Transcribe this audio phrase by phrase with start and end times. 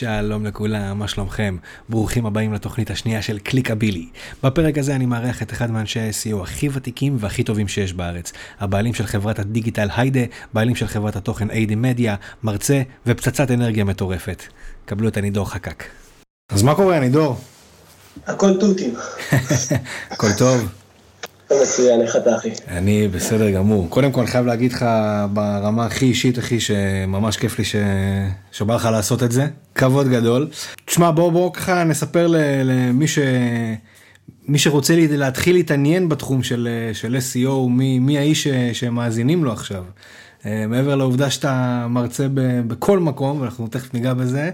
[0.00, 1.56] שלום לכולם, מה שלומכם?
[1.88, 4.08] ברוכים הבאים לתוכנית השנייה של קליקבילי.
[4.42, 8.32] בפרק הזה אני מארח את אחד מאנשי ה-SEO הכי ותיקים והכי טובים שיש בארץ.
[8.60, 10.20] הבעלים של חברת הדיגיטל היידה,
[10.54, 14.42] בעלים של חברת התוכן איידי מדיה, מרצה ופצצת אנרגיה מטורפת.
[14.84, 15.84] קבלו את הנידור חקק.
[16.52, 17.36] אז מה קורה, הנידור?
[18.26, 18.94] הכל תותים.
[20.10, 20.68] הכל טוב?
[21.62, 22.50] מצוין, איך אתה אחי?
[22.68, 23.86] אני בסדר גמור.
[23.88, 24.86] קודם כל, אני חייב להגיד לך
[25.32, 27.76] ברמה הכי אישית, אחי, שממש כיף לי ש...
[28.52, 29.46] שבא לך לעשות את זה.
[29.74, 30.48] כבוד גדול.
[30.84, 32.26] תשמע, בוא, בוא ככה נספר
[32.64, 33.18] למי ש...
[34.48, 38.48] מי שרוצה להתחיל להתעניין בתחום של, של SEO, מי, מי האיש.
[38.72, 39.84] שמאזינים לו עכשיו.
[40.46, 42.60] אה, מעבר לעובדה שאתה מרצה ב...
[42.68, 44.50] בכל מקום, ואנחנו תכף ניגע בזה.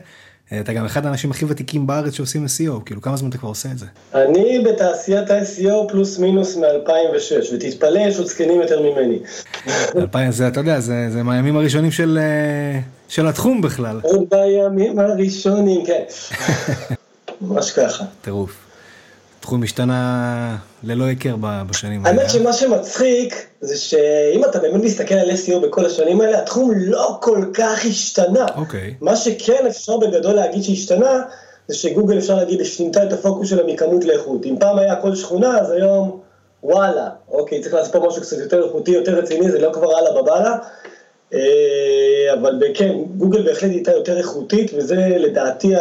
[0.61, 3.69] אתה גם אחד האנשים הכי ותיקים בארץ שעושים SEO, כאילו כמה זמן אתה כבר עושה
[3.73, 3.87] את זה?
[4.15, 9.19] אני בתעשיית ה-SEO פלוס מינוס מ-2006, ותתפלא, יש עוד זקנים יותר ממני.
[9.97, 14.01] 2000 זה, אתה יודע, זה, זה מהימים הראשונים של, אה, של התחום בכלל.
[14.31, 16.03] בימים הראשונים, כן.
[17.41, 18.05] ממש ככה.
[18.23, 18.66] טירוף.
[19.47, 21.35] התחום השתנה ללא היכר
[21.71, 22.19] בשנים האלה.
[22.19, 27.19] האמת שמה שמצחיק זה שאם אתה באמת מסתכל על SEO בכל השנים האלה, התחום לא
[27.23, 28.47] כל כך השתנה.
[28.57, 28.95] אוקיי.
[29.01, 31.23] מה שכן אפשר בגדול להגיד שהשתנה,
[31.69, 34.47] זה שגוגל אפשר להגיד שינתה את הפוקוס שלה מכמות לאיכות.
[34.47, 36.21] אם פעם היה כל שכונה, אז היום
[36.63, 40.23] וואלה, אוקיי, צריך לעשות פה משהו קצת יותר איכותי, יותר רציני, זה לא כבר הלאה
[40.23, 40.57] בבאללה.
[41.35, 45.73] אה, אבל כן, גוגל בהחלט הייתה יותר איכותית, וזה לדעתי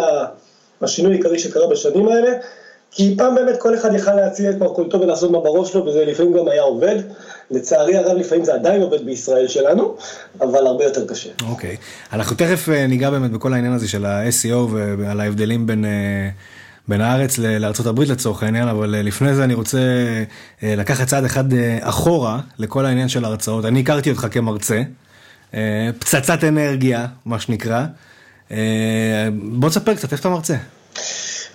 [0.81, 2.29] השינוי העיקרי שקרה בשנים האלה.
[2.95, 6.33] כי פעם באמת כל אחד יכל להציע את מרכולתו ולעשות מה בראש שלו, וזה לפעמים
[6.33, 6.99] גם היה עובד.
[7.51, 9.95] לצערי הרב, לפעמים זה עדיין עובד בישראל שלנו,
[10.41, 11.29] אבל הרבה יותר קשה.
[11.49, 11.75] אוקיי.
[11.75, 12.15] Okay.
[12.15, 14.55] אנחנו תכף אה, ניגע באמת בכל העניין הזה של ה-SEO
[14.97, 15.85] ועל ההבדלים בין...
[15.85, 16.29] אה,
[16.87, 19.77] בין הארץ לארה"ב לצורך העניין, אבל אה, לפני זה אני רוצה
[20.63, 21.43] לקחת צעד אחד
[21.81, 23.65] אחורה לכל העניין של ההרצאות.
[23.65, 24.81] אני הכרתי אותך כמרצה,
[25.99, 27.85] פצצת אנרגיה, מה שנקרא.
[29.33, 30.55] בוא תספר קצת, איפה אתה מרצה?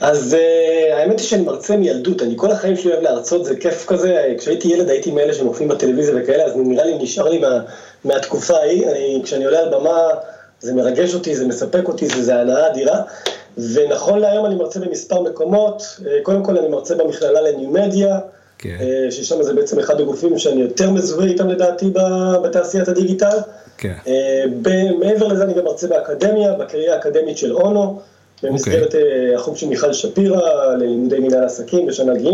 [0.01, 3.87] אז uh, האמת היא שאני מרצה מילדות, אני כל החיים שלי אוהב להרצות, זה כיף
[3.87, 7.61] כזה, כשהייתי ילד הייתי מאלה שמופיעים בטלוויזיה וכאלה, אז נראה לי נשאר לי מה,
[8.05, 10.09] מהתקופה ההיא, אני, כשאני עולה על במה
[10.61, 13.03] זה מרגש אותי, זה מספק אותי, זה, זה הנאה אדירה,
[13.75, 18.19] ונכון להיום אני מרצה במספר מקומות, uh, קודם כל אני מרצה במכללה לניו-מדיה.
[18.59, 18.77] כן.
[18.79, 21.93] uh, ששם זה בעצם אחד הגופים שאני יותר מזוהה איתם לדעתי
[22.43, 23.37] בתעשיית הדיגיטל.
[23.79, 23.95] כן.
[24.99, 28.01] מעבר לזה אני גם מרצה באקדמיה, בקריירה האקדמית של אונו.
[28.43, 28.97] במסגרת okay.
[28.97, 32.27] אה, החוג של מיכל שפירא ללימודי מנהל עסקים בשנה ג',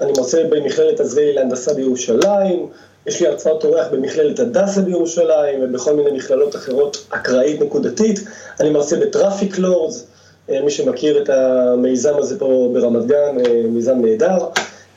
[0.00, 2.68] אני מרצה במכללת עזריאלי להנדסה בירושלים,
[3.06, 8.20] יש לי הרצאות אורח במכללת הדסה בירושלים ובכל מיני מכללות אחרות אקראית נקודתית,
[8.60, 10.06] אני מרצה בטראפיק לורדס,
[10.50, 14.38] אה, מי שמכיר את המיזם הזה פה ברמת גן, אה, מיזם נהדר.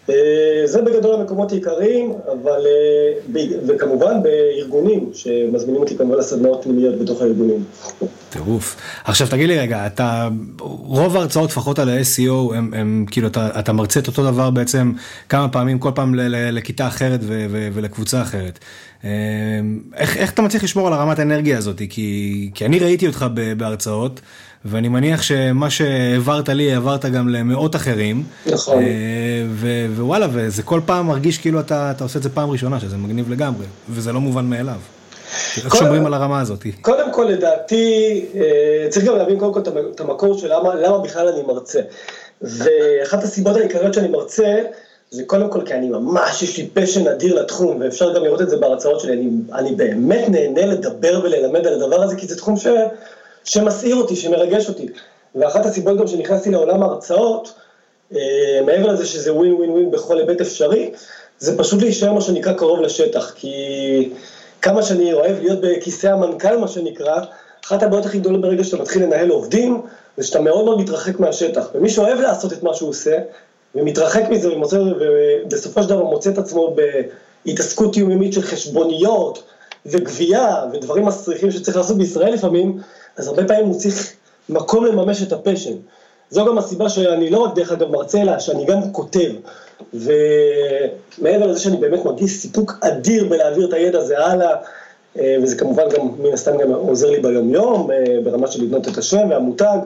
[0.09, 7.21] אה, זה בגדול המקומות העיקריים, אבל, אה, וכמובן בארגונים, שמזמינים אותי כמובן לסדנאות פנימיות בתוך
[7.21, 7.63] הארגונים.
[8.29, 8.75] טירוף.
[9.03, 10.29] עכשיו תגיד לי רגע, אתה,
[10.59, 14.91] רוב ההרצאות לפחות על ה-SEO, הם, הם כאילו, אתה, אתה מרצה את אותו דבר בעצם
[15.29, 18.59] כמה פעמים, כל פעם ל, ל, לכיתה אחרת ו, ו, ולקבוצה אחרת.
[19.03, 19.09] אה,
[19.95, 21.81] איך, איך אתה מצליח לשמור על הרמת האנרגיה הזאת?
[21.89, 23.25] כי, כי אני ראיתי אותך
[23.57, 24.21] בהרצאות.
[24.65, 28.23] ואני מניח שמה שהעברת לי, העברת גם למאות אחרים.
[28.45, 28.83] נכון.
[29.49, 32.97] ו- ווואלה, וזה כל פעם מרגיש כאילו אתה, אתה עושה את זה פעם ראשונה, שזה
[32.97, 34.79] מגניב לגמרי, וזה לא מובן מאליו.
[35.65, 36.65] איך שומרים על הרמה הזאת?
[36.81, 39.59] קודם כל, לדעתי, אה, צריך גם להבין קודם כל
[39.95, 41.79] את המקור של למה, למה בכלל אני מרצה.
[42.41, 44.55] ואחת הסיבות העיקריות שאני מרצה,
[45.11, 48.49] זה קודם כל כי אני ממש, יש לי פשן אדיר לתחום, ואפשר גם לראות את
[48.49, 52.57] זה בהרצאות שלי, אני, אני באמת נהנה לדבר וללמד על הדבר הזה, כי זה תחום
[52.57, 52.67] ש...
[53.45, 54.87] שמסעיר אותי, שמרגש אותי.
[55.35, 57.53] ואחת הסיבות גם שנכנסתי לעולם ההרצאות,
[58.15, 60.91] אה, מעבר לזה שזה ווין ווין ווין בכל היבט אפשרי,
[61.39, 63.53] זה פשוט להישאר מה שנקרא קרוב לשטח, כי
[64.61, 67.21] כמה שאני אוהב להיות בכיסא המנכ"ל, מה שנקרא,
[67.65, 69.81] אחת הבעיות הכי גדולות ברגע שאתה מתחיל לנהל עובדים,
[70.17, 71.69] זה שאתה מאוד מאוד מתרחק מהשטח.
[71.75, 73.17] ומי שאוהב לעשות את מה שהוא עושה,
[73.75, 76.75] ומתרחק מזה, ומוצא, ובסופו של דבר מוצא את עצמו
[77.45, 79.43] בהתעסקות יומיומית של חשבוניות,
[79.85, 82.79] וגבייה, ודברים מסריחים שצריך לעשות בישראל לפעמים,
[83.17, 84.13] אז הרבה פעמים הוא צריך
[84.49, 85.73] מקום לממש את הפשן.
[86.29, 89.31] זו גם הסיבה שאני לא רק דרך אגב מרצה, אלא שאני גם כותב.
[89.93, 94.55] ומעבר לזה שאני באמת מרגיש סיפוק אדיר בלהעביר את הידע הזה הלאה,
[95.19, 98.97] אה, וזה כמובן גם, מן הסתם גם עוזר לי ביום-יום, אה, ברמה של לבנות את
[98.97, 99.77] השם והמותג.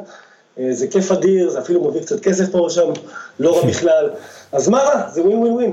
[0.59, 2.92] אה, זה כיף אדיר, זה אפילו מביא קצת כסף פה ושם,
[3.39, 4.09] לא רע בכלל.
[4.51, 5.09] אז מה רע?
[5.09, 5.71] זה ווין ווין ווין.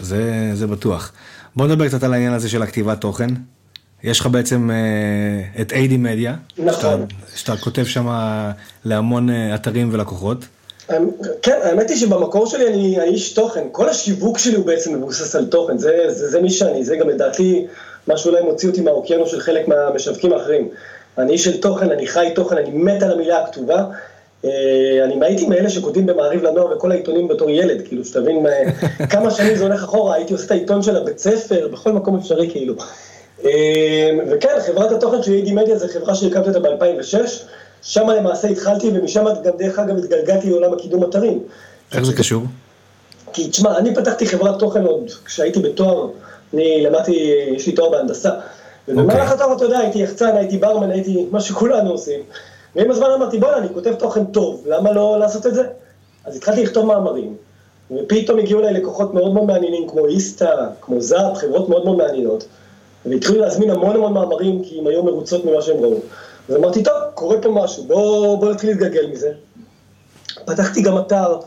[0.00, 1.12] זה, זה בטוח.
[1.56, 3.28] בוא נדבר קצת על העניין הזה של הכתיבת תוכן.
[4.04, 8.06] יש לך בעצם uh, את איידי מדיה, נכון, שאתה, שאתה כותב שם
[8.84, 10.38] להמון uh, אתרים ולקוחות.
[10.90, 11.10] אמ,
[11.42, 15.46] כן, האמת היא שבמקור שלי אני האיש תוכן, כל השיווק שלי הוא בעצם מבוסס על
[15.46, 17.66] תוכן, זה, זה, זה מי שאני, זה גם לדעתי
[18.06, 20.68] מה שאולי מוציא אותי מהאוקיינוס של חלק מהמשווקים האחרים.
[21.18, 23.84] אני איש של תוכן, אני חי תוכן, אני מת על המילה הכתובה.
[24.44, 24.50] אה,
[25.04, 28.46] אני הייתי מאלה שכותבים במעריב לנוער וכל העיתונים בתור ילד, כאילו, שתבין
[29.12, 32.50] כמה שנים זה הולך אחורה, הייתי עושה את העיתון של הבית ספר, בכל מקום אפשרי,
[32.50, 32.74] כאילו.
[34.30, 37.16] וכן, חברת התוכן של אידי מדיה זה חברה שהקמתי אותה ב-2006,
[37.82, 41.42] שם למעשה התחלתי, ומשם גם דרך אגב התגלגלתי לעולם הקידום אתרים.
[41.92, 42.42] איך זה קשור?
[43.32, 46.08] כי תשמע, אני פתחתי חברת תוכן עוד כשהייתי בתואר,
[46.54, 48.30] אני למדתי, יש לי תואר בהנדסה.
[48.88, 49.34] ובמהלך okay.
[49.34, 52.20] התואר, אתה יודע, הייתי יחצן, הייתי ברמן, הייתי מה שכולנו עושים.
[52.76, 55.62] ועם הזמן אמרתי, בוא'נה, אני כותב תוכן טוב, למה לא לעשות את זה?
[56.24, 57.36] אז התחלתי לכתוב מאמרים,
[57.90, 60.50] ופתאום הגיעו אליי לקוחות מאוד מאוד מעניינים, כמו איסטה,
[60.80, 62.44] כמו זאפ, חברות מאוד מאוד מעניינות.
[63.06, 65.98] והתחילו להזמין המון המון מאמרים, כי הם היו מרוצות ממה שהם ראו.
[66.48, 69.32] אז אמרתי, טוב, קורה פה משהו, בוא, בוא נתחיל להתגלגל מזה.
[70.44, 71.38] פתחתי גם אתר,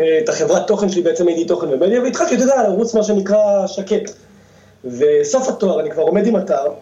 [0.00, 3.66] אה, את החברת תוכן שלי, בעצם הייתי תוכן ומדיה, והתחלתי, אתה יודע, לרוץ מה שנקרא
[3.66, 4.10] שקט.
[4.84, 6.72] וסוף התואר, אני כבר עומד עם אתר,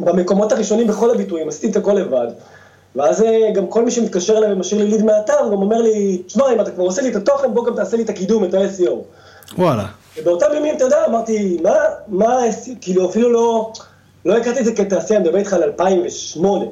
[0.00, 2.26] במקומות הראשונים בכל הביטויים, עשיתי את הכל לבד.
[2.96, 6.52] ואז אה, גם כל מי שמתקשר אליי ומשאיר לי ליד מהאתר, גם אומר לי, תשמע,
[6.52, 8.92] אם אתה כבר עושה לי את התוכן, בוא גם תעשה לי את הקידום, את ה-SEO.
[9.58, 9.84] וואלה.
[10.18, 11.74] ובאותם ימים, אתה יודע, אמרתי, מה,
[12.08, 12.40] מה,
[12.80, 13.72] כאילו אפילו לא,
[14.24, 16.64] לא הכרתי את זה כתעשייה, אני מדבר איתך על 2008.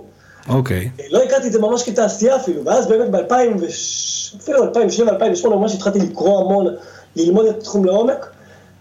[0.48, 0.90] אוקיי.
[1.10, 3.64] לא הכרתי את זה ממש כתעשייה אפילו, ואז באמת ב-2000,
[4.42, 6.74] אפילו 2007, 2008, ממש התחלתי לקרוא המון,
[7.16, 8.30] ללמוד את התחום לעומק,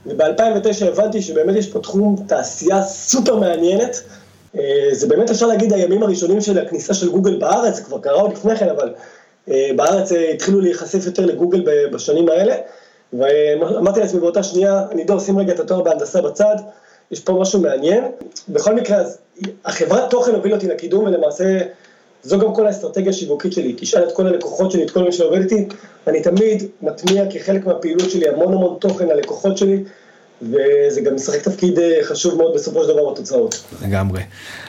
[0.05, 4.01] וב-2009 הבנתי שבאמת יש פה תחום תעשייה סופר מעניינת.
[4.57, 8.21] אה, זה באמת אפשר להגיד הימים הראשונים של הכניסה של גוגל בארץ, זה כבר קרה
[8.21, 8.93] עוד לפני כן, אבל
[9.49, 12.55] אה, בארץ אה, התחילו להיחשף יותר לגוגל בשנים האלה.
[13.13, 16.55] ואמרתי לעצמי באותה שנייה, אני דור, שים רגע את התואר בהנדסה בצד,
[17.11, 18.03] יש פה משהו מעניין.
[18.49, 19.17] בכל מקרה, אז
[19.65, 21.59] החברת תוכן הובילה אותי לקידום, ולמעשה
[22.23, 23.75] זו גם כל האסטרטגיה השיווקית שלי.
[23.77, 25.67] תשאל את כל הלקוחות שלי, את כל מי שעובד איתי,
[26.07, 29.83] אני תמיד מטמיע כחלק מהפעילות שלי המון המון תוכן ללקוחות שלי.
[30.41, 33.63] וזה גם משחק תפקיד אה, חשוב מאוד בסופו של דבר בתוצאות.
[33.81, 34.21] לגמרי.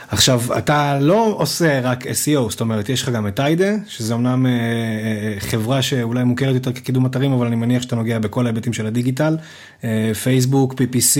[0.09, 4.47] עכשיו, אתה לא עושה רק SEO, זאת אומרת, יש לך גם את איידה, שזה אמנם
[4.47, 8.73] אה, אה, חברה שאולי מוכרת יותר כקידום אתרים, אבל אני מניח שאתה נוגע בכל ההיבטים
[8.73, 9.37] של הדיגיטל,
[10.23, 11.19] פייסבוק, PPC.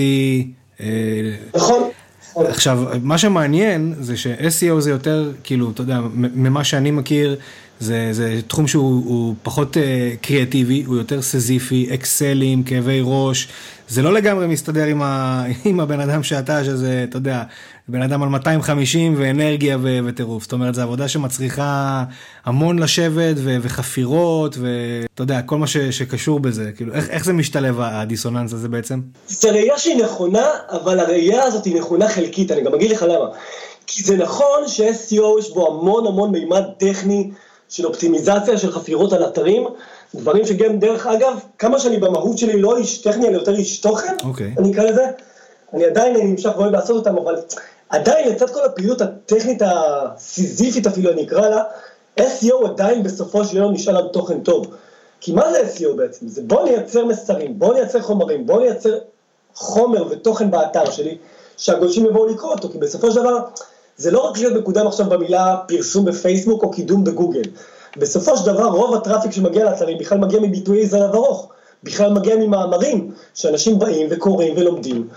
[1.55, 1.89] נכון.
[2.35, 7.35] עכשיו, מה שמעניין זה ש-SEO זה יותר, כאילו, אתה יודע, ממה שאני מכיר,
[7.81, 9.79] זה, זה תחום שהוא פחות uh,
[10.21, 13.47] קריאטיבי, הוא יותר סזיפי, אקסלים, כאבי ראש,
[13.89, 17.43] זה לא לגמרי מסתדר עם, ה, עם הבן אדם שאתה, שזה, אתה יודע,
[17.87, 22.03] בן אדם על 250 ואנרגיה ו, וטירוף, זאת אומרת, זו עבודה שמצריכה
[22.45, 27.33] המון לשבת ו, וחפירות, ואתה יודע, כל מה ש, שקשור בזה, כאילו, איך, איך זה
[27.33, 29.01] משתלב הדיסוננס הזה בעצם?
[29.27, 33.25] זו ראייה שהיא נכונה, אבל הראייה הזאת היא נכונה חלקית, אני גם אגיד לך למה.
[33.87, 37.31] כי זה נכון ש-SEO יש בו המון המון מימד טכני,
[37.71, 39.67] של אופטימיזציה של חפירות על אתרים,
[40.15, 44.15] דברים שגם דרך אגב, כמה שאני במהות שלי לא איש טכני, אני יותר איש תוכן,
[44.21, 44.25] okay.
[44.25, 44.53] אוקיי.
[44.57, 45.05] אני אקרא לזה,
[45.73, 47.35] אני עדיין נמשך ואוהב לעשות אותם, אבל
[47.89, 51.63] עדיין לצד כל הפעילות הטכנית הסיזיפית אפילו אני אקרא לה,
[52.19, 54.67] SEO עדיין בסופו של יום נשאל על תוכן טוב.
[55.21, 56.27] כי מה זה SEO בעצם?
[56.27, 58.97] זה בוא נייצר מסרים, בוא נייצר חומרים, בוא נייצר
[59.55, 61.17] חומר ותוכן באתר שלי,
[61.57, 63.37] שהגולשים יבואו לקרוא אותו, כי בסופו של דבר,
[63.97, 67.41] זה לא רק להיות מקודם עכשיו במילה פרסום בפייסבוק או קידום בגוגל.
[67.97, 71.49] בסופו של דבר רוב הטראפיק שמגיע לאתרים בכלל מגיע מביטויי זנב ארוך,
[71.83, 75.07] בכלל מגיע ממאמרים שאנשים באים וקוראים ולומדים.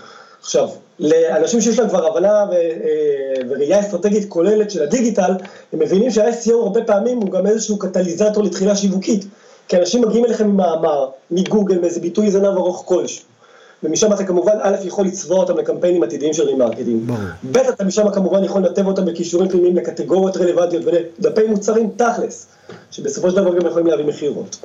[0.41, 0.69] עכשיו,
[0.99, 5.31] לאנשים שיש להם כבר הבנה ו- אה, וראייה אסטרטגית כוללת של הדיגיטל,
[5.73, 9.25] הם מבינים שה-SEO הרבה פעמים הוא גם איזשהו קטליזטור לתכולה שיווקית.
[9.67, 13.34] כי אנשים מגיעים אליכם עם מאמר, מגוגל, מאיזה ביטוי זנב ארוך כלשהו.
[13.83, 17.11] ומשם אתה כמובן, א', יכול לצבוע אותם לקמפיינים עתידיים של remarketing.
[17.51, 22.47] ב', אתה משם כמובן יכול לנתב אותם בקישורים פנימיים לקטגוריות רלוונטיות ולדפי מוצרים תכלס,
[22.91, 24.57] שבסופו של דבר גם יכולים להביא מכירות.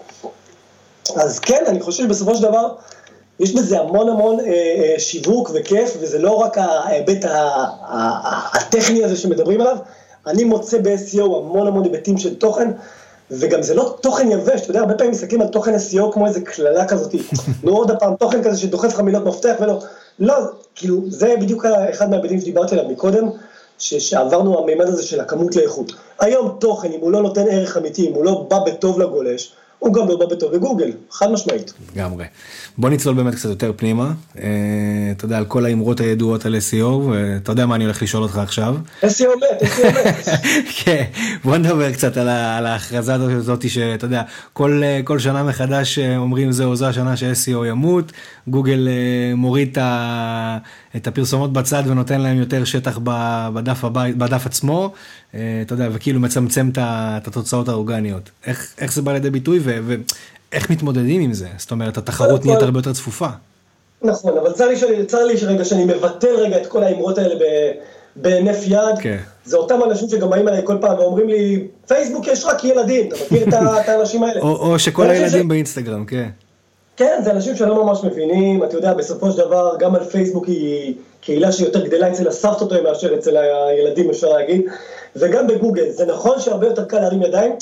[1.17, 2.75] אז כן, אני חושב שבסופו של דבר,
[3.41, 7.25] יש בזה המון המון אה, אה, שיווק וכיף, וזה לא רק ההיבט
[8.53, 9.77] הטכני הזה שמדברים עליו,
[10.27, 12.71] אני מוצא ב-SEO המון המון היבטים של תוכן,
[13.31, 16.41] וגם זה לא תוכן יבש, אתה יודע, הרבה פעמים מסתכלים על תוכן SEO כמו איזה
[16.41, 17.15] קללה כזאת,
[17.65, 19.79] נו עוד פעם, תוכן כזה שדוחף לך מילות מפתח ולא,
[20.19, 20.35] לא,
[20.75, 23.29] כאילו, זה בדיוק אחד מההיבטים שדיברתי עליו מקודם,
[23.79, 25.93] שעברנו המימד הזה של הכמות לאיכות.
[26.21, 29.95] היום תוכן, אם הוא לא נותן ערך אמיתי, אם הוא לא בא בטוב לגולש, הוא
[29.95, 31.73] גם לא בא בטוב בגוגל, חד משמעית.
[31.97, 32.25] לגמרי.
[32.79, 34.49] בוא נצלול באמת קצת יותר פנימה, אה,
[35.11, 38.39] אתה יודע, על כל האמרות הידועות על SEO, ואתה יודע מה אני הולך לשאול אותך
[38.39, 38.77] עכשיו.
[39.03, 39.07] SEO
[39.37, 40.29] מת, SEO מת.
[40.85, 41.05] כן,
[41.45, 42.29] בוא נדבר קצת על,
[42.67, 44.23] ההכרזה הזאת שאתה יודע,
[44.53, 48.13] כל, כל שנה מחדש אה, אומרים זהו, זו השנה ש-SEO ימות,
[48.49, 52.99] גוגל אה, מוריד את הפרסומות בצד ונותן להם יותר שטח
[53.55, 54.93] בדף, הבית, בדף עצמו,
[55.31, 55.39] אתה
[55.71, 58.31] יודע, וכאילו מצמצם את התוצאות האורגניות.
[58.47, 59.61] איך, איך זה בא לידי ביטוי?
[59.63, 61.49] ואיך מתמודדים עם זה?
[61.59, 63.29] זאת אומרת, התחרות נהיית הרבה יותר צפופה.
[64.03, 67.35] נכון, אבל צר לי, צר לי רגע שאני מבטל רגע את כל האמרות האלה
[68.17, 68.99] בהינף יד.
[69.01, 69.19] כן.
[69.45, 73.17] זה אותם אנשים שגם באים אליי כל פעם ואומרים לי, פייסבוק יש רק ילדים, אתה
[73.25, 74.41] מכיר את את האנשים האלה?
[74.41, 76.29] או, או שכל הילדים ש- באינסטגרם, כן.
[77.01, 80.95] כן, זה אנשים שלא ממש מבינים, אתה יודע, בסופו של דבר, גם על פייסבוק היא
[81.21, 84.63] קהילה שיותר גדלה אצל הסבתות היום מאשר אצל הילדים, אפשר להגיד,
[85.17, 85.91] וגם בגוגל.
[85.91, 87.53] זה נכון שהרבה יותר קל להרים ידיים,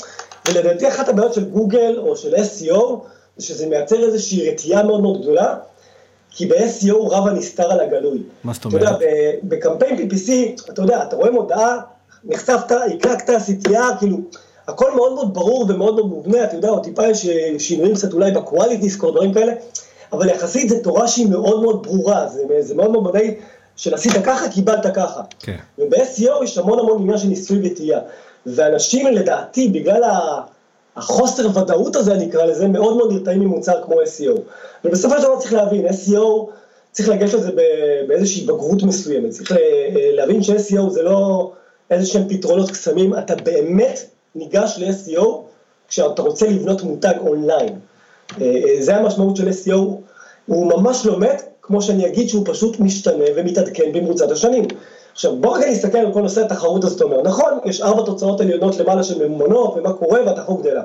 [0.47, 2.81] ולדעתי אחת הבעיות של גוגל או של SEO,
[3.37, 5.55] זה שזה מייצר איזושהי רתיעה מאוד מאוד גדולה,
[6.31, 8.23] כי ב-SEO רב הנסתר על הגלוי.
[8.43, 8.99] מה זאת אתה יודע, אומרת?
[9.43, 10.31] בקמפיין PPC,
[10.69, 11.77] אתה יודע, אתה רואה מודעה,
[12.23, 14.17] נחשפת, הקלקת, CTR, כאילו,
[14.69, 18.13] הכל מאוד מאוד ברור ומאוד מאוד מובנה, אתה יודע, או טיפה יש אה, שינויים קצת
[18.13, 19.53] אולי בקואליטי סקור, דברים כאלה,
[20.13, 23.35] אבל יחסית זו תורה שהיא מאוד מאוד ברורה, זה, זה מאוד מאוד מדעי
[23.75, 25.21] של עשית ככה, קיבלת ככה.
[25.39, 25.55] כן.
[25.79, 27.99] וב-SEO יש המון המון עניין של ניסוי וטעייה.
[28.45, 30.41] ואנשים לדעתי, בגלל ה-
[30.95, 34.39] החוסר ודאות הזה, אני אקרא לזה, מאוד מאוד נרתעים ממוצר כמו SEO.
[34.85, 36.49] ובסופו של דבר צריך להבין, SEO,
[36.91, 37.51] צריך לגשת לזה
[38.07, 39.29] באיזושהי בגרות מסוימת.
[39.29, 39.55] צריך ל-
[40.15, 41.51] להבין ש-SEO זה לא
[41.91, 43.99] איזה שהם פתרונות קסמים, אתה באמת
[44.39, 45.25] ניגש ל-SEO
[45.87, 47.79] כשאתה רוצה לבנות מותג אונליין.
[48.41, 49.79] אה, אה, זה המשמעות של SEO,
[50.45, 54.65] הוא ממש לא מת, כמו שאני אגיד שהוא פשוט משתנה ומתעדכן במרוצת השנים.
[55.13, 58.77] עכשיו בוא רגע נסתכל על כל נושא התחרות הזאת, אומר, נכון, יש ארבע תוצאות עליונות
[58.77, 60.83] למעלה של ממומנות ומה קורה והתחרות גדלה.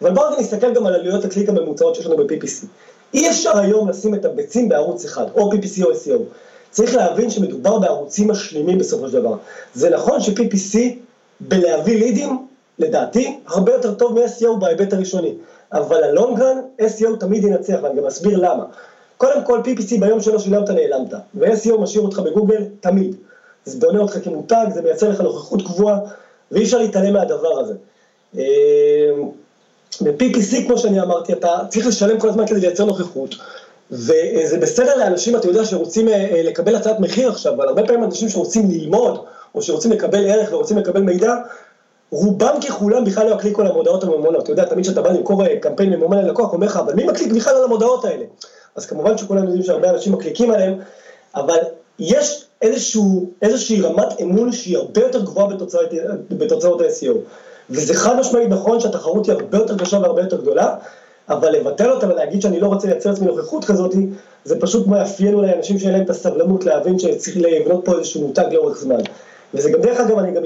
[0.00, 2.66] אבל בוא רגע נסתכל גם על עלויות הקליק הממוצעות שיש לנו ב-PPC.
[3.14, 6.18] אי אפשר היום לשים את הביצים בערוץ אחד, או PPC או SEO.
[6.70, 9.34] צריך להבין שמדובר בערוצים משלימים בסופו של דבר.
[9.74, 10.78] זה נכון ש-PPC
[11.40, 12.46] בלהביא לידים,
[12.78, 15.34] לדעתי, הרבה יותר טוב מ-SEO בהיבט הראשוני.
[15.72, 18.64] אבל הלונגרן, SEO תמיד ינצח, ואני גם אסביר למה.
[19.16, 23.16] קודם כל, PPC ביום שלא שילמת נעלמת, ו-SEO משאיר אותך בגוגל תמיד.
[23.64, 25.98] זה בונה אותך כמותג, זה מייצר לך נוכחות קבועה,
[26.52, 27.74] ואי אפשר להתעלם מהדבר הזה.
[28.38, 28.42] אה,
[30.00, 33.34] ב-PPC, כמו שאני אמרתי, אתה צריך לשלם כל הזמן כדי לייצר נוכחות,
[33.90, 38.04] וזה בסדר לאנשים, אתה יודע, שרוצים אה, אה, לקבל הצעת מחיר עכשיו, אבל הרבה פעמים
[38.04, 39.24] אנשים שרוצים ללמוד,
[39.54, 41.34] או שרוצים לקבל ערך ורוצים לקבל מידע,
[42.12, 44.42] רובם ככולם בכלל לא יקליקו על המודעות הממומנות.
[44.42, 47.32] אתה יודע, תמיד כשאתה בא למכור אה, קמפיין ממומן ללקוח, אומר לך, אבל מי מקליק
[47.32, 48.24] בכלל על המודעות האלה?
[48.76, 50.78] אז כמובן שכולם יודעים שהרבה אנשים מקליקים עליהם,
[51.34, 51.58] אבל
[51.98, 55.86] יש איזשהו, איזושהי רמת אמון שהיא הרבה יותר גבוהה בתוצאות,
[56.30, 57.14] בתוצאות ה-SEO.
[57.70, 60.74] וזה חד משמעית נכון שהתחרות היא הרבה יותר קשה והרבה יותר גדולה,
[61.28, 63.94] אבל לבטל אותה ולהגיד שאני לא רוצה לייצר לעצמי נוכחות כזאת,
[64.44, 68.44] זה פשוט מאפיין אולי אנשים שאין להם את הסבלנות להבין שצריך לבנות פה איזשהו מותג
[68.52, 69.00] לאורך זמן.
[69.54, 70.42] וזה גם דרך אגב, אני גם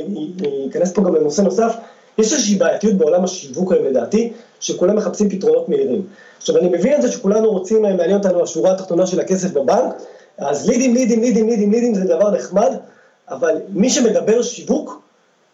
[0.70, 1.76] אכנס פה גם לנושא נוסף,
[2.18, 6.02] יש איזושהי בעייתיות בעולם השיווק היום לדעתי, שכולם מחפשים פתרונות מהירים.
[6.38, 9.94] עכשיו אני מבין את זה שכולנו רוצים, מעניין אותנו השורה התחתונה של הכסף בבנק,
[10.38, 12.76] אז לידים, לידים, לידים, לידים, לידים זה דבר נחמד,
[13.28, 15.00] אבל מי שמדבר שיווק,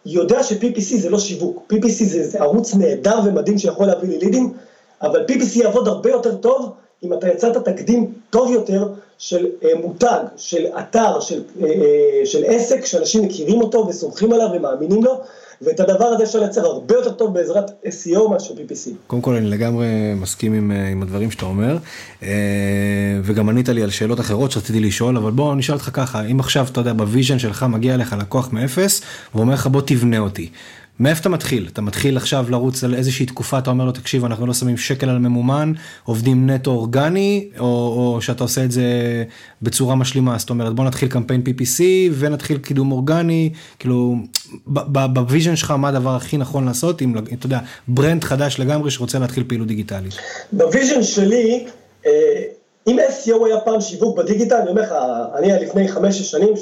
[0.05, 4.53] יודע ש-PPC זה לא שיווק, PPC זה, זה ערוץ נהדר ומדהים שיכול להביא לי לידים,
[5.01, 10.19] אבל PPC יעבוד הרבה יותר טוב אם אתה יצרת תקדים טוב יותר של אה, מותג,
[10.37, 15.21] של אתר, של, אה, אה, של עסק, שאנשים מכירים אותו וסומכים עליו ומאמינים לו,
[15.61, 18.89] ואת הדבר הזה אפשר לייצר הרבה יותר טוב בעזרת SEO מאשר PPC.
[19.07, 21.77] קודם כל אני לגמרי מסכים עם, עם הדברים שאתה אומר,
[23.23, 26.67] וגם ענית לי על שאלות אחרות שרציתי לשאול, אבל בוא נשאל אותך ככה, אם עכשיו
[26.71, 29.01] אתה יודע ב vision שלך מגיע אליך לקוח מאפס,
[29.35, 30.49] ואומר לך בוא תבנה אותי.
[30.99, 31.67] מאיפה אתה מתחיל?
[31.73, 35.09] אתה מתחיל עכשיו לרוץ על איזושהי תקופה, אתה אומר לו, תקשיב, אנחנו לא שמים שקל
[35.09, 35.73] על ממומן,
[36.03, 38.83] עובדים נטו אורגני, או, או שאתה עושה את זה
[39.61, 41.81] בצורה משלימה, זאת אומרת, בוא נתחיל קמפיין PPC
[42.13, 44.15] ונתחיל קידום אורגני, כאילו,
[44.67, 49.19] ב vision שלך, מה הדבר הכי נכון לעשות, אם, אתה יודע, brand חדש לגמרי שרוצה
[49.19, 50.13] להתחיל פעילות דיגיטלית?
[50.51, 51.65] ב vision שלי,
[52.05, 52.11] אה,
[52.87, 54.95] אם SEO היה פעם שיווק בדיגיטל, אני אומר לך,
[55.35, 56.53] אני לפני חמש-שש שנים,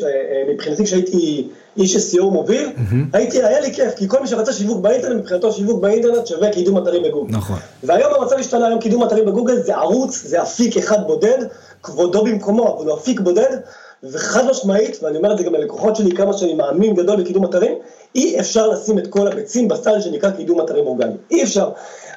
[0.54, 1.48] מבחינתי כשהייתי
[1.78, 2.70] איש SEO מוביל.
[3.14, 6.78] הייתי, היה לי כיף, כי כל מי שרצה שיווק באינטרנט, מבחינתו שיווק באינטרנט שווה קידום
[6.78, 7.38] אתרים בגוגל.
[7.38, 7.58] נכון.
[7.84, 11.38] והיום המצב השתנה, היום קידום אתרים בגוגל זה ערוץ, זה אפיק אחד בודד,
[11.84, 13.58] כבודו במקומו, אבל הוא אפיק בודד,
[14.04, 17.74] וחד משמעית, ואני אומר את זה גם ללקוחות שלי, כמה שאני מאמין גדול בקידום אתרים,
[18.16, 21.18] אי אפשר לשים את כל הביצים בסל שנקרא קידום אתרים אורגניים.
[21.32, 21.70] אי אפשר.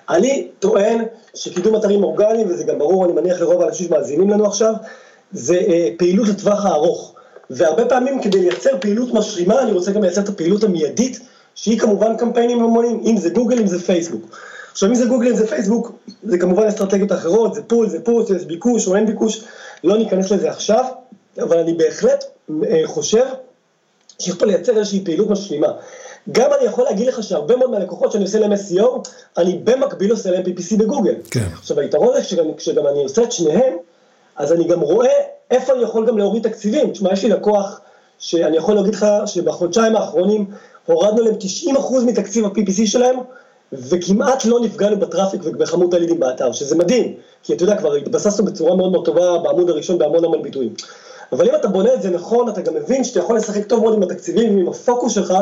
[0.08, 4.72] אני טוען שקידום אתרים אורגניים, וזה גם ברור, אני מניח לרוב האנשים שמאזינים לנו עכשיו,
[5.32, 7.14] זה אה, פעילות לטווח הארוך.
[7.50, 11.20] והרבה פעמים כדי לייצר פעילות משלימה, אני רוצה גם לייצר את הפעילות המיידית,
[11.54, 14.38] שהיא כמובן קמפיינים המונים, אם זה גוגל, אם זה פייסבוק.
[14.72, 15.92] עכשיו, אם זה גוגל, אם זה פייסבוק,
[16.22, 19.44] זה כמובן אסטרטגיות אחרות, זה פול, זה פוש, יש ביקוש או אין ביקוש,
[19.84, 20.84] לא ניכנס לזה עכשיו,
[21.38, 22.24] אבל אני בהחלט
[22.68, 23.24] אה, חושב
[24.18, 25.68] שצריך פה לייצר איזושהי פעילות משלימה.
[26.32, 30.30] גם אני יכול להגיד לך שהרבה מאוד מהלקוחות שאני עושה להם SEO, אני במקביל עושה
[30.30, 31.14] להם PPC בגוגל.
[31.30, 31.48] כן.
[31.52, 33.76] עכשיו היתרון זה שגם, כשגם אני עושה את שניהם,
[34.36, 35.14] אז אני גם רואה
[35.50, 36.90] איפה אני יכול גם להוריד תקציבים.
[36.90, 37.80] תשמע, יש לי לקוח
[38.18, 40.46] שאני יכול להגיד לך שבחודשיים האחרונים
[40.86, 43.16] הורדנו להם 90% מתקציב ה-PPC שלהם,
[43.72, 48.76] וכמעט לא נפגענו בטראפיק ובכמות הלידים באתר, שזה מדהים, כי אתה יודע, כבר התבססנו בצורה
[48.76, 50.74] מאוד מאוד טובה בעמוד הראשון בהמון המון ביטויים.
[51.32, 53.94] אבל אם אתה בונה את זה נכון, אתה גם מבין שאתה יכול לשחק טוב מאוד
[53.94, 55.34] עם התקציבים ועם הפוקוס שלך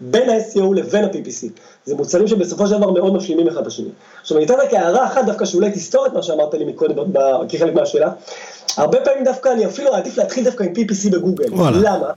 [0.00, 1.48] בין ה-SEO לבין ה-PPC.
[1.84, 3.88] זה מוצרים שבסופו של דבר מאוד משלימים אחד את השני.
[4.20, 6.96] עכשיו אני אתן רק הערה אחת דווקא שאולי תסתור את מה שאמרת לי מקודם
[7.48, 8.12] כחלק מהשאלה.
[8.76, 11.54] הרבה פעמים דווקא אני אפילו עדיף להתחיל דווקא עם PPC בגוגל.
[11.54, 11.78] וואלה.
[11.80, 12.12] למה?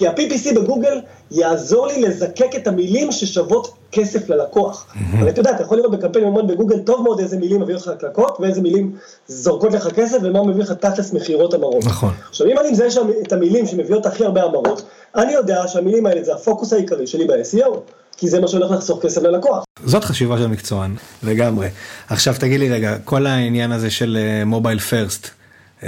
[0.00, 4.86] כי ה-PPC בגוגל יעזור לי לזקק את המילים ששוות כסף ללקוח.
[5.18, 7.88] אבל אתה יודע, אתה יכול לראות בקמפיין ממון בגוגל טוב מאוד איזה מילים מביאות לך
[7.88, 8.96] לקלקות, ואיזה מילים
[9.28, 11.84] זורקות לך כסף, ומה מביא לך תכלס מכירות המרות.
[11.84, 12.12] נכון.
[12.28, 14.82] עכשיו, אם אני מזהה שם את המילים שמביאות הכי הרבה המרות,
[15.16, 17.76] אני יודע שהמילים האלה זה הפוקוס העיקרי שלי ב-SEO.
[18.16, 19.64] כי זה מה שהולך לחסוך כסף ללקוח.
[19.84, 21.68] זאת חשיבה של מקצוען, לגמרי.
[22.08, 25.84] עכשיו תגיד לי רגע, כל העניין הזה של מובייל uh, פרסט, uh,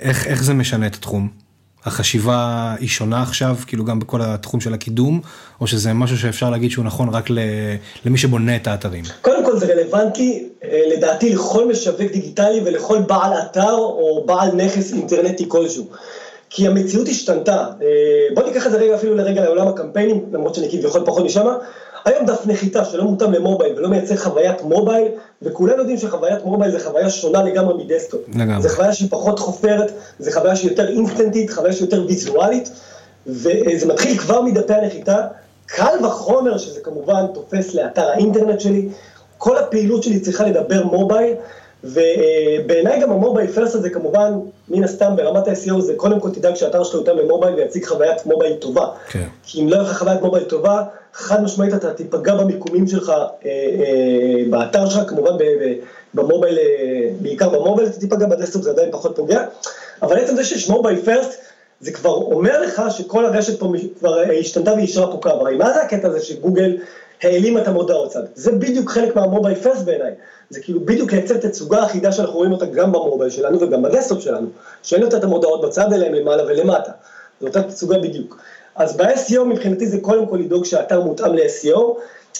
[0.00, 1.41] איך, איך זה משנה את התחום?
[1.84, 5.20] החשיבה היא שונה עכשיו, כאילו גם בכל התחום של הקידום,
[5.60, 7.30] או שזה משהו שאפשר להגיד שהוא נכון רק
[8.04, 9.04] למי שבונה את האתרים?
[9.20, 10.48] קודם כל זה רלוונטי
[10.96, 15.86] לדעתי לכל משווק דיגיטלי ולכל בעל אתר או בעל נכס אינטרנטי כלשהו.
[16.54, 17.66] כי המציאות השתנתה.
[18.34, 21.54] בוא ניקח את זה רגע אפילו לרגע לעולם הקמפיינים, למרות שאני כביכול פחות משמה.
[22.04, 25.08] היום דף נחיתה שלא מותאם למובייל ולא מייצר חוויית מובייל,
[25.42, 28.20] וכולם יודעים שחוויית מובייל זה חוויה שונה לגמרי מדסטופ.
[28.28, 28.62] לגמרי.
[28.62, 32.70] זה חוויה שהיא פחות חופרת, זה חוויה שהיא יותר אינסטנטית, חוויה שהיא יותר ויזואלית,
[33.26, 35.26] וזה מתחיל כבר מדפי הנחיתה.
[35.66, 38.88] קל וחומר שזה כמובן תופס לאתר האינטרנט שלי,
[39.38, 41.34] כל הפעילות שלי צריכה לדבר מובייל,
[41.84, 44.32] ובעיניי גם המובייל first הזה כמובן,
[44.68, 48.54] מן הסתם ברמת ה-SEO זה קודם כל תדאג שהאתר שלך יותאם למובייל ויציג חוויית מובייל
[48.54, 48.86] טובה.
[49.08, 49.24] כן.
[49.42, 53.24] כי אם לא יהיה לך חוויית מובייל טובה, חד משמעית אתה תיפגע במיקומים שלך אה,
[53.44, 55.30] אה, באתר שלך, כמובן
[56.14, 59.44] במובייל, אה, בעיקר במובייל אתה תיפגע, בדסטופ זה עדיין פחות פוגע,
[60.02, 61.40] אבל עצם זה שיש מובייל first,
[61.80, 65.82] זה כבר אומר לך שכל הרשת פה כבר השתנתה ויישרה פה קו, הרי מה זה
[65.82, 66.76] הקטע הזה שגוגל
[67.22, 68.22] העלים את המודעות צד?
[68.34, 70.12] זה בדיוק חלק מהמובייל first בעיניי,
[70.52, 74.46] זה כאילו בדיוק לייצר תצוגה אחידה שאנחנו רואים אותה גם במובייל שלנו וגם בדסטופ שלנו,
[74.82, 76.92] שאין יותר את המודעות בצד אלא הן למעלה ולמטה,
[77.40, 78.40] זו אותה תצוגה בדיוק.
[78.76, 81.80] אז ב-SEO מבחינתי זה קודם כל לדאוג שהאתר מותאם ל-SEO,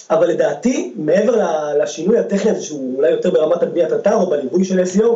[0.09, 1.47] אבל לדעתי, מעבר
[1.83, 5.07] לשינוי הטכני הזה, שהוא אולי יותר ברמת הבניית אתר או בליווי של SEO,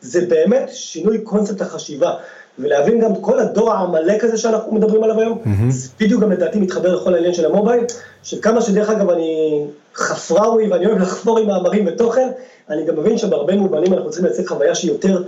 [0.00, 2.14] זה באמת שינוי קונספט החשיבה.
[2.58, 5.70] ולהבין גם כל הדור העמלק הזה שאנחנו מדברים עליו היום, mm-hmm.
[5.70, 7.84] זה בדיוק גם לדעתי מתחבר לכל העניין של המובייל,
[8.22, 12.28] שכמה שדרך אגב אני חפראווי ואני אוהב לחפור עם מאמרים ותוכן,
[12.70, 15.22] אני גם מבין שבהרבה מובנים אנחנו צריכים לייצר חוויה שהיא יותר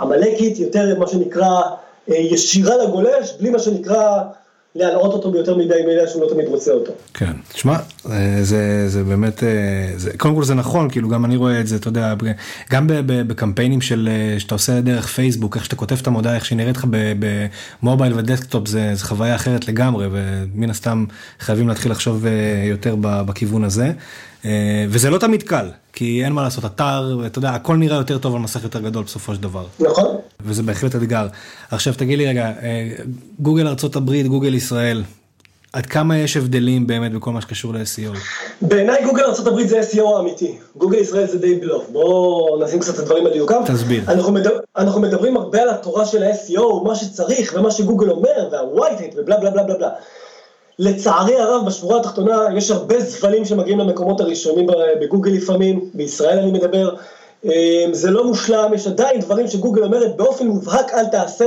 [0.00, 1.60] עמלקית, יותר מה שנקרא
[2.10, 4.22] אה, ישירה לגולש, בלי מה שנקרא
[4.74, 6.92] להלאות אותו ביותר מדי מידע שהוא לא תמיד רוצה אותו.
[7.14, 7.76] כן, תשמע,
[8.42, 9.42] זה, זה באמת,
[9.96, 12.14] זה, קודם כל זה נכון, כאילו גם אני רואה את זה, אתה יודע,
[12.70, 16.76] גם בקמפיינים של, שאתה עושה דרך פייסבוק, איך שאתה כותב את המודעה, איך שהיא נראית
[16.76, 16.86] לך
[17.82, 21.04] במובייל ודסקטופ, זה, זה חוויה אחרת לגמרי, ומן הסתם
[21.40, 22.26] חייבים להתחיל לחשוב
[22.68, 23.92] יותר בכיוון הזה.
[24.44, 28.18] אה, וזה לא תמיד קל, כי אין מה לעשות, אתר, אתה יודע, הכל נראה יותר
[28.18, 29.66] טוב על מסך יותר גדול בסופו של דבר.
[29.80, 30.16] נכון.
[30.40, 31.26] וזה בהחלט אתגר.
[31.70, 32.88] עכשיו תגיד לי רגע, אה,
[33.40, 35.02] גוגל ארה"ב, גוגל ישראל,
[35.72, 38.18] עד כמה יש הבדלים באמת בכל מה שקשור ל-SEO?
[38.62, 42.98] בעיניי גוגל ארה"ב זה SEO האמיתי, גוגל ישראל זה די בלוף, בואו נשים קצת את
[42.98, 43.62] הדברים על דיוקם.
[43.66, 44.02] תסביר.
[44.08, 49.02] אנחנו, מדבר, אנחנו מדברים הרבה על התורה של ה-SEO, מה שצריך ומה שגוגל אומר, וה-white
[49.16, 49.88] ובלה בלה בלה בלה בלה.
[50.78, 54.66] לצערי הרב, בשורה התחתונה, יש הרבה זבלים שמגיעים למקומות הראשונים
[55.00, 56.94] בגוגל לפעמים, בישראל אני מדבר.
[57.44, 57.50] אמ,
[57.92, 61.46] זה לא מושלם, יש עדיין דברים שגוגל אומרת באופן מובהק אל תעשה.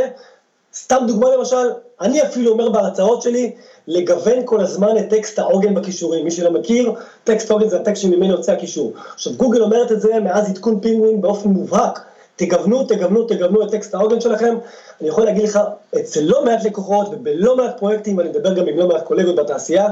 [0.75, 1.69] סתם דוגמה למשל,
[2.01, 3.51] אני אפילו אומר בהרצאות שלי,
[3.87, 6.25] לגוון כל הזמן את טקסט העוגן בכישורים.
[6.25, 8.93] מי שלא מכיר, טקסט העוגן זה הטקסט שממנו יוצא הקישור.
[9.13, 11.99] עכשיו גוגל אומרת את זה מאז עדכון פינגווין באופן מובהק.
[12.35, 14.55] תגוונו, תגוונו, תגוונו את טקסט העוגן שלכם.
[15.01, 15.59] אני יכול להגיד לך,
[15.99, 19.87] אצל לא מעט לקוחות ובלא מעט פרויקטים, ואני מדבר גם עם לא מעט קולגות בתעשייה,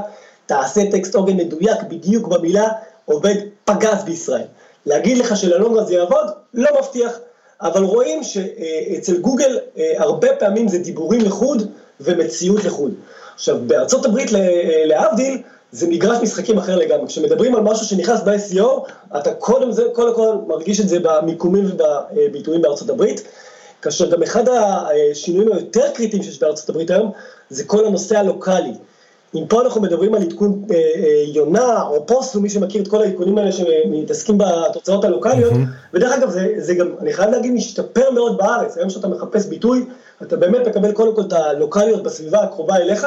[0.46, 2.68] תעשה טקסט עוגן מדויק בדיוק במילה,
[3.04, 4.46] עובד פגז בישראל.
[4.86, 6.26] להגיד לך שללונגרה זה יעבוד?
[6.54, 7.18] לא מבטיח.
[7.60, 12.94] אבל רואים שאצל גוגל אה, הרבה פעמים זה דיבורים לחוד ומציאות לחוד.
[13.34, 14.30] עכשיו, בארצות הברית
[14.84, 15.42] להבדיל,
[15.74, 17.06] זה מגרש משחקים אחר לגמרי.
[17.06, 18.66] כשמדברים על משהו שנכנס ב-SEO,
[19.18, 23.22] אתה קודם זה, קודם כל מרגיש את זה במיקומים ובביטויים בארצות הברית,
[23.82, 27.10] כאשר גם אחד השינויים היותר קריטיים שיש בארצות הברית היום,
[27.50, 28.72] זה כל הנושא הלוקאלי.
[29.34, 33.02] אם פה אנחנו מדברים על עדכון אה, אה, יונה או פוסט, ומי שמכיר את כל
[33.02, 35.94] העדכונים האלה שמתעסקים בתוצאות הלוקאליות, mm-hmm.
[35.94, 39.84] ודרך אגב זה, זה גם, אני חייב להגיד, משתפר מאוד בארץ, היום שאתה מחפש ביטוי,
[40.22, 43.06] אתה באמת מקבל קודם כל את הלוקאליות בסביבה הקרובה אליך,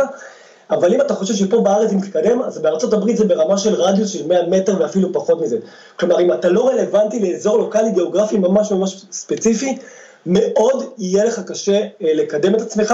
[0.72, 4.10] אבל אם אתה חושב שפה בארץ אם תתקדם, אז בארצות הברית זה ברמה של רדיוס
[4.10, 5.58] של 100 מטר ואפילו פחות מזה.
[6.00, 9.78] כלומר, אם אתה לא רלוונטי לאזור לוקאלי גיאוגרפי ממש ממש ספציפי,
[10.26, 12.94] מאוד יהיה לך קשה אה, לקדם את עצמך.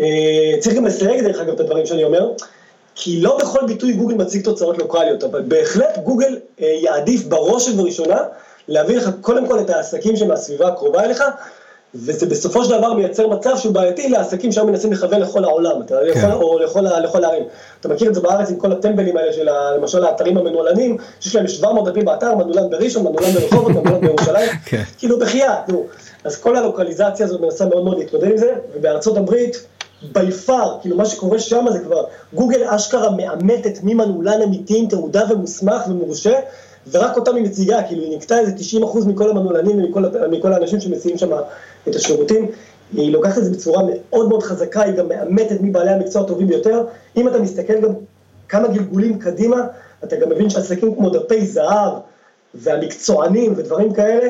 [0.00, 2.30] אה, צריך גם לסייג דרך אגב את הדברים שאני אומר,
[2.94, 8.18] כי לא בכל ביטוי גוגל מציג תוצאות לוקאליות, אבל בהחלט גוגל אה, יעדיף בראש ובראשונה
[8.68, 11.22] להביא לך קודם כל את העסקים שמהסביבה הקרובה אליך,
[11.94, 15.94] וזה בסופו של דבר מייצר מצב שהוא בעייתי לעסקים שהיום מנסים לכוון לכל העולם, אתה
[16.14, 16.18] כן.
[16.18, 17.44] יכול, או לכל, לכל הערים.
[17.80, 21.48] אתה מכיר את זה בארץ עם כל הטמבלים האלה של למשל האתרים המנוהלנים, שיש להם
[21.48, 24.82] 700 דפים באתר, מנעולן בראשון, מנעולן ברחובות, מנעולן בירושלים, כן.
[24.98, 25.86] כאילו בחייאת, נו.
[26.24, 29.66] אז כל הלוקליזציה הזאת מנסה מאוד מאוד להתמודד עם זה, ובארצות הברית,
[30.12, 34.86] בי פאר, כאילו מה שקורה שם זה כבר, גוגל אשכרה מאמתת מי מנעולן אמיתי עם
[34.86, 36.34] תעודה ומוסמך ומורשה,
[36.90, 41.30] ורק אותם היא מציגה, כאילו היא נקטה איזה 90% מכל המנעולנים ומכל האנשים שמציעים שם
[41.88, 42.50] את השירותים.
[42.92, 46.84] היא לוקחת את זה בצורה מאוד מאוד חזקה, היא גם מאמתת מבעלי המקצוע הטובים ביותר.
[47.16, 47.90] אם אתה מסתכל גם
[48.48, 49.66] כמה גלגולים קדימה,
[50.04, 51.92] אתה גם מבין שעסקים כמו דפי זהב
[52.54, 54.28] והמקצוענים ודברים כאלה,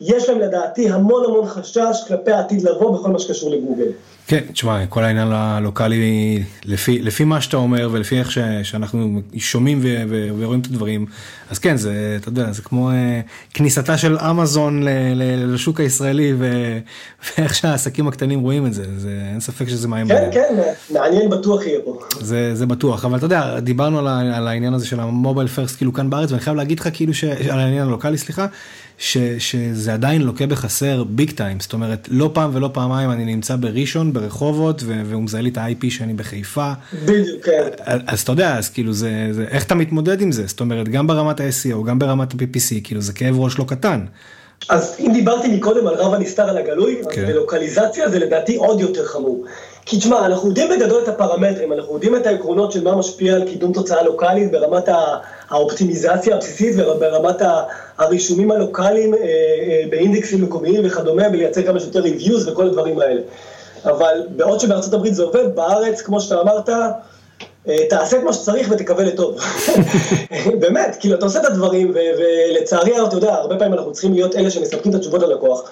[0.00, 3.88] יש להם לדעתי המון המון חשש כלפי העתיד לבוא בכל מה שקשור לגוגל.
[4.26, 9.80] כן, תשמע, כל העניין הלוקאלי, לפי, לפי מה שאתה אומר ולפי איך ש, שאנחנו שומעים
[9.82, 11.06] ו, ו, ורואים את הדברים,
[11.50, 12.94] אז כן, זה, אתה יודע, זה כמו uh,
[13.54, 16.78] כניסתה של אמזון ל, ל, לשוק הישראלי ו,
[17.38, 20.08] ואיך שהעסקים הקטנים רואים את זה, זה אין ספק שזה מים.
[20.08, 20.54] כן, כן,
[20.90, 21.98] מעניין בטוח יהיה פה.
[22.20, 25.92] זה, זה בטוח, אבל אתה יודע, דיברנו על, על העניין הזה של המובייל פרסט כאילו
[25.92, 28.46] כאן בארץ, ואני חייב להגיד לך כאילו, ש, על העניין הלוקאלי, סליחה,
[28.98, 33.56] ש, שזה עדיין לוקה בחסר ביג טיים, זאת אומרת, לא פעם ולא פעמיים אני נמצא
[33.56, 36.72] בראשון, ברחובות, והוא מזהה לי את ה-IP שאני בחיפה.
[37.04, 37.68] בדיוק, כן.
[38.06, 40.46] אז אתה יודע, אז כאילו זה, זה, איך אתה מתמודד עם זה?
[40.46, 44.04] זאת אומרת, גם ברמת ה-SEO, גם ברמת ה-PPC, כאילו זה כאב ראש לא קטן.
[44.68, 47.24] אז אם דיברתי מקודם על רב הנסתר על הגלוי, כן.
[47.24, 49.44] אז בלוקליזציה זה לדעתי עוד יותר חמור.
[49.86, 53.44] כי תשמע, אנחנו יודעים בגדול את הפרמטרים, אנחנו יודעים את העקרונות של מה משפיע על
[53.44, 54.88] קידום תוצאה לוקאלית ברמת
[55.50, 57.42] האופטימיזציה הבסיסית וברמת
[57.98, 63.20] הרישומים הלוקאליים אה, אה, באינדקסים מקומיים וכדומה, ולייצר כמה שיותר ריוויוז וכל הדברים האלה.
[63.84, 66.68] אבל בעוד שבארצות הברית זה עובד, בארץ, כמו שאתה אמרת,
[67.68, 69.38] אה, תעשה את מה שצריך ותקווה לטוב.
[70.60, 74.50] באמת, כאילו, אתה עושה את הדברים, ולצערי, אתה יודע, הרבה פעמים אנחנו צריכים להיות אלה
[74.50, 75.70] שמספקים את התשובות ללקוח.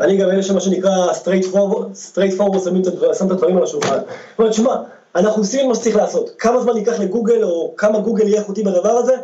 [0.00, 2.82] אני גם אלה שמה שנקרא straight forward, straight forward שמים
[3.26, 3.98] את הדברים על השולחן.
[3.98, 4.76] זאת אומרת, שמע,
[5.16, 6.30] אנחנו עושים מה שצריך לעשות.
[6.38, 9.14] כמה זמן ייקח לגוגל, או כמה גוגל יהיה איכותי בדבר הזה,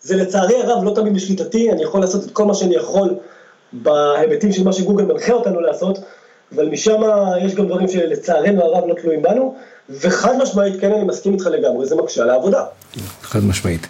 [0.00, 3.14] זה לצערי הרב לא תמיד בשליטתי, אני יכול לעשות את כל מה שאני יכול
[3.72, 5.98] בהיבטים של מה שגוגל מנחה אותנו לעשות,
[6.54, 7.00] אבל משם
[7.42, 9.54] יש גם דברים שלצערנו הרב לא תלויים בנו,
[9.90, 12.64] וחד משמעית, כן, אני מסכים איתך לגמרי, זה מקשה על העבודה.
[13.22, 13.86] חד משמעית.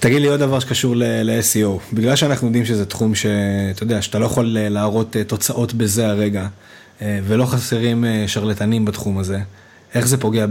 [0.00, 4.26] תגיד לי עוד דבר שקשור ל-SEO, בגלל שאנחנו יודעים שזה תחום שאתה יודע, שאתה לא
[4.26, 6.46] יכול אה, להראות אה, תוצאות בזה הרגע,
[7.02, 9.38] אה, ולא חסרים שרלטנים בתחום הזה,
[9.94, 10.46] איך זה פוגע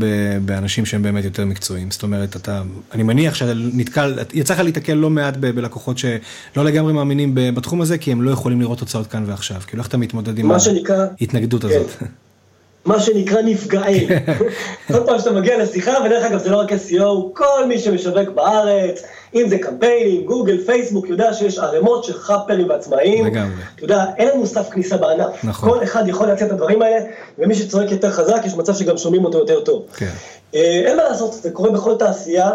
[0.46, 1.92] באנשים שהם באמת יותר מקצועיים?
[1.92, 2.62] זאת אומרת, אתה,
[2.94, 8.12] אני מניח שנתקל, יצא לך להתקל לא מעט בלקוחות שלא לגמרי מאמינים בתחום הזה, כי
[8.12, 9.62] הם לא יכולים לראות תוצאות כאן ועכשיו.
[9.68, 10.52] כאילו, איך אתה מתמודד עם
[11.22, 11.68] ההתנגדות כן.
[11.68, 11.92] הזאת?
[12.86, 14.08] מה שנקרא נפגעים.
[14.88, 19.04] כל פעם שאתה מגיע לשיחה, ודרך אגב זה לא רק SEO, כל מי שמשווק בארץ,
[19.36, 23.26] אם זה קמפיינים, גוגל, פייסבוק, יודע שיש ערימות של חאפרים ועצמאים.
[23.26, 23.54] לגמרי.
[23.76, 25.44] אתה יודע, אין לנו סף כניסה בענף.
[25.44, 25.70] נכון.
[25.70, 27.06] כל אחד יכול להציע את הדברים האלה,
[27.40, 29.86] ומי שצועק יותר חזק, יש מצב שגם שומעים אותו יותר טוב.
[29.96, 30.12] כן.
[30.56, 32.50] אה, אין מה לעשות, זה קורה בכל תעשייה,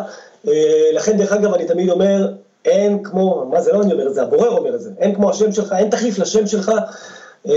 [0.48, 0.52] אה,
[0.92, 2.32] לכן דרך אגב אני תמיד אומר,
[2.64, 5.30] אין כמו, מה זה לא אני אומר את זה, הבורר אומר את זה, אין כמו
[5.30, 6.72] השם שלך, אין תחליף לשם שלך.
[7.48, 7.55] אה,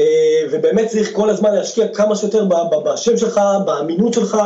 [0.52, 2.46] ובאמת צריך כל הזמן להשקיע כמה שיותר
[2.86, 4.38] בשם שלך, באמינות שלך,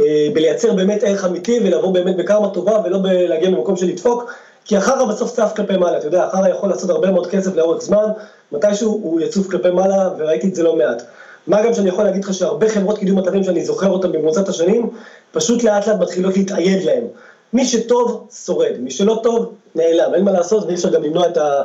[0.00, 4.32] אה, בלייצר באמת ערך אמיתי ולבוא באמת בקרמה טובה ולא להגיע ממקום של לדפוק,
[4.64, 7.82] כי החרא בסוף צף כלפי מעלה, אתה יודע, החרא יכול לעשות הרבה מאוד כסף לאורך
[7.82, 8.04] זמן,
[8.52, 11.02] מתישהו הוא יצוף כלפי מעלה וראיתי את זה לא מעט.
[11.46, 14.90] מה גם שאני יכול להגיד לך שהרבה חברות קידום אתרים שאני זוכר אותן במרוצת השנים,
[15.32, 17.04] פשוט לאט לאט מתחילות להתאייד להם.
[17.52, 21.36] מי שטוב, שורד, מי שלא טוב, נעלם, אין מה לעשות ואי אפשר גם למנוע את
[21.36, 21.62] ה...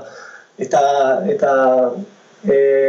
[0.62, 0.80] את ה...
[1.32, 1.76] את ה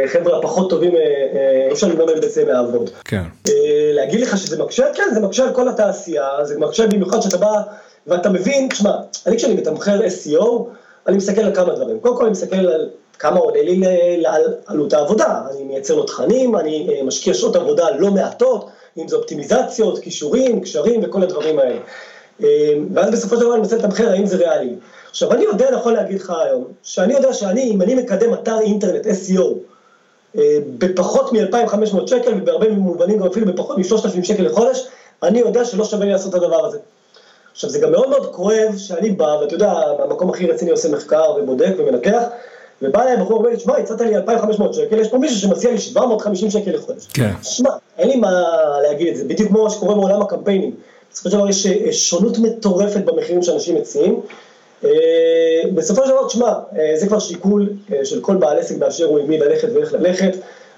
[0.07, 2.89] חבר'ה הפחות טובים, אה, אה, אי אפשר למנוע מהם בעצם לעבוד.
[3.05, 3.23] כן.
[3.93, 4.85] להגיד לך שזה מקשה?
[4.93, 7.61] כן, זה מקשה על כל התעשייה, זה מקשה במיוחד שאתה בא
[8.07, 8.91] ואתה מבין, תשמע,
[9.27, 10.45] אני כשאני מתמחר SEO,
[11.07, 11.99] אני מסתכל על כמה דברים.
[11.99, 12.89] קודם כל אני מסתכל על
[13.19, 13.81] כמה עולה לי
[14.25, 15.41] על עלות העבודה.
[15.51, 21.01] אני מייצר לו תכנים, אני משקיע שעות עבודה לא מעטות, אם זה אופטימיזציות, כישורים, קשרים
[21.03, 21.79] וכל הדברים האלה.
[22.93, 24.75] ואז בסופו של דבר אני מנסה לתמחר האם זה ריאלי.
[25.09, 29.05] עכשיו, אני יודע, יכול להגיד לך היום, שאני יודע שאני, אם אני מקדם אתר אינטרנט,
[29.05, 29.43] SEO,
[30.37, 34.87] אה, בפחות מ-2,500 שקל, ובהרבה מובנים גם אפילו בפחות מ-3,000 שקל לחודש,
[35.23, 36.77] אני יודע שלא שווה לי לעשות את הדבר הזה.
[37.51, 41.31] עכשיו, זה גם מאוד מאוד כואב שאני בא, ואתה יודע, במקום הכי רציני עושה מחקר
[41.37, 42.23] ובודק ומנקח,
[42.81, 45.77] ובא אליי בחור ואומר לי, שמע, הצעת לי 2,500 שקל, יש פה מישהו שמציע לי
[45.77, 47.07] 750 שקל לחודש.
[47.13, 47.31] כן.
[47.41, 48.43] שמע, אין לי מה
[48.81, 50.71] להגיד את זה, בדיוק כמו מה שקורה בעולם הקמפיינים.
[51.11, 54.21] בסופו של דבר יש אה, שונות מטורפת במחירים שאנשים מציעים,
[54.83, 54.89] אה,
[55.73, 57.69] בסופו של דבר, תשמע, אה, זה כבר שיקול
[58.03, 60.31] של כל בעל עסק באשר הוא עם מי ללכת ואיך ללכת.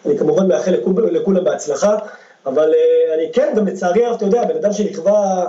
[0.05, 0.75] אני כמובן מאחל
[1.11, 1.97] לכולם בהצלחה,
[2.45, 2.73] אבל
[3.13, 5.45] אני כן, גם לצערי הרב, אתה יודע, בן אדם שנכווה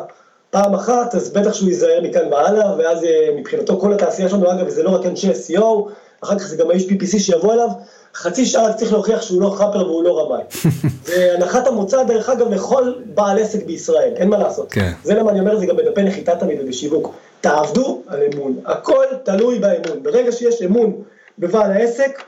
[0.50, 4.82] פעם אחת, אז בטח שהוא ייזהר מכאן והלאה, ואז מבחינתו כל התעשייה שלנו, אגב, וזה
[4.82, 5.90] לא רק אנשי SEO,
[6.20, 7.68] אחר כך זה גם ה-HPPC שיבוא אליו,
[8.14, 10.42] חצי שעה רק צריך להוכיח שהוא לא חאפר והוא לא רמאי.
[11.08, 14.72] והנחת המוצא, דרך אגב, לכל בעל עסק בישראל, אין מה לעשות.
[14.72, 14.92] כן.
[15.04, 17.14] זה למה אני אומר זה גם בדפי נחיתה תמיד ובשיווק.
[17.40, 20.02] תעבדו על אמון, הכל תלוי באמון.
[20.02, 20.92] ברגע שיש אמון
[21.38, 22.22] בבעל העסק,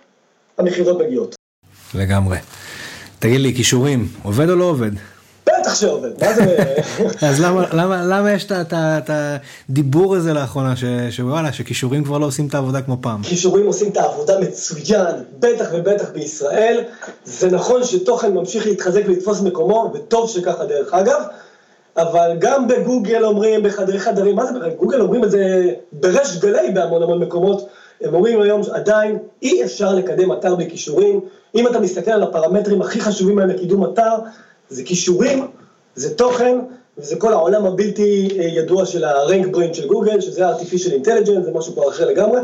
[0.58, 1.34] המכירות מגיעות.
[1.94, 2.38] לגמרי.
[3.18, 4.90] תגיד לי, כישורים, עובד או לא עובד?
[5.72, 6.56] בטח שעובד, מה זה...
[7.28, 10.74] אז למה, למה, למה יש את הדיבור הזה לאחרונה,
[11.10, 13.22] שוואלה, שכישורים כבר לא עושים את העבודה כמו פעם?
[13.22, 16.80] כישורים עושים את העבודה מצוין, בטח ובטח בישראל.
[17.24, 21.22] זה נכון שתוכן ממשיך להתחזק ולתפוס מקומו, וטוב שככה דרך אגב,
[21.96, 27.02] אבל גם בגוגל אומרים, בחדרי חדרים, מה זה בגוגל אומרים את זה בריש גלי בהמון
[27.02, 27.68] המון מקומות.
[28.00, 31.20] הם אומרים היום עדיין אי אפשר לקדם אתר בלי כישורים.
[31.54, 34.14] אם אתה מסתכל על הפרמטרים הכי חשובים היום לקידום אתר,
[34.68, 35.46] זה כישורים,
[35.94, 36.58] זה תוכן,
[36.98, 41.50] וזה כל העולם הבלתי אה, ידוע של ה-rank brain של גוגל, שזה ה-artificial intelligence, זה
[41.54, 42.40] משהו כבר אחר לגמרי,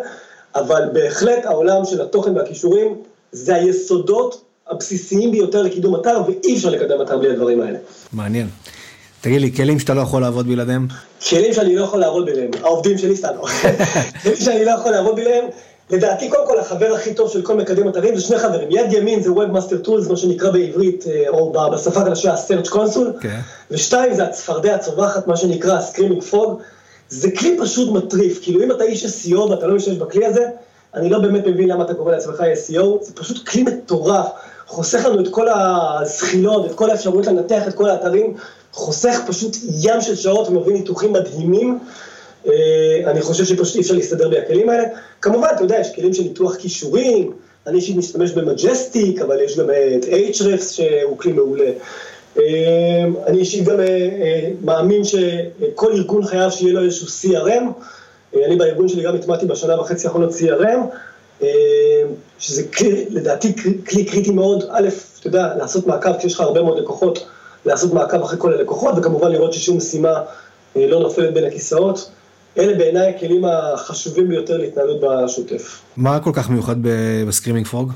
[0.54, 2.96] אבל בהחלט העולם של התוכן והכישורים,
[3.32, 7.78] זה היסודות הבסיסיים ביותר לקידום אתר, ואי אפשר לקדם אתר בלי הדברים האלה.
[8.12, 8.46] מעניין.
[9.20, 10.86] תגיד לי, כלים שאתה לא יכול לעבוד בלעדיהם?
[11.28, 13.28] כלים שאני לא יכול לעבוד בלעדיהם, העובדים שלי סתם,
[14.22, 15.44] כלים שאני לא יכול לעבוד בלעדיהם,
[15.90, 19.22] לדעתי קודם כל החבר הכי טוב של כל מקדם אתרים זה שני חברים, יד ימין
[19.22, 23.40] זה Webmaster Tools, מה שנקרא בעברית, אה, או בשפה החדשה ה-Search Console, כן.
[23.70, 26.48] ושתיים זה הצפרדע הצווחת, מה שנקרא ה-Screaming Frog,
[27.08, 30.46] זה כלי פשוט מטריף, כאילו אם אתה איש SEO ואתה לא משתמש בכלי הזה,
[30.94, 34.26] אני לא באמת מבין למה אתה קורא לעצמך SEO, זה פשוט כלי מטורף,
[34.66, 38.34] חוסך לנו את כל הזחילות, את כל האפשרויות לנתח את כל האתרים,
[38.72, 41.78] חוסך פשוט ים של שעות ומביא ניתוחים מדהימים.
[42.48, 44.84] אה, אני חושב שפשוט אי אפשר להסתדר בלי הכלים האלה.
[45.20, 47.32] כמובן, אתה יודע, יש כלים של ניתוח קישורים,
[47.66, 51.70] אני אישית משתמש במג'סטיק, אבל יש גם אה, את Ahrefs שהוא כלי מעולה.
[52.38, 53.76] אה, אני אישית גם
[54.64, 57.64] מאמין שכל ארגון חייב שיהיה לו איזשהו CRM.
[58.46, 61.44] אני בארגון שלי גם הטמעתי בשנה וחצי האחרונות CRM,
[62.38, 63.56] שזה כלי, לדעתי
[63.86, 64.88] כלי קריטי מאוד, א',
[65.20, 67.26] אתה יודע, לעשות מעקב כשיש לך הרבה מאוד לקוחות,
[67.66, 70.22] לעשות מעקב אחרי כל הלקוחות, וכמובן לראות ששום משימה
[70.76, 72.10] לא נופלת בין הכיסאות.
[72.58, 75.80] אלה בעיניי הכלים החשובים ביותר להתנהלות בשוטף.
[75.96, 76.76] מה כל כך מיוחד
[77.26, 77.92] ב Screaming Frog?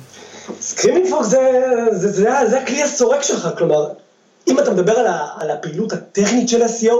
[0.60, 1.38] Screaming Frog זה,
[1.90, 3.88] זה, זה, זה, זה הכלי הסורק שלך, כלומר,
[4.48, 6.94] אם אתה מדבר על, ה, על הפעילות הטכנית של SEO,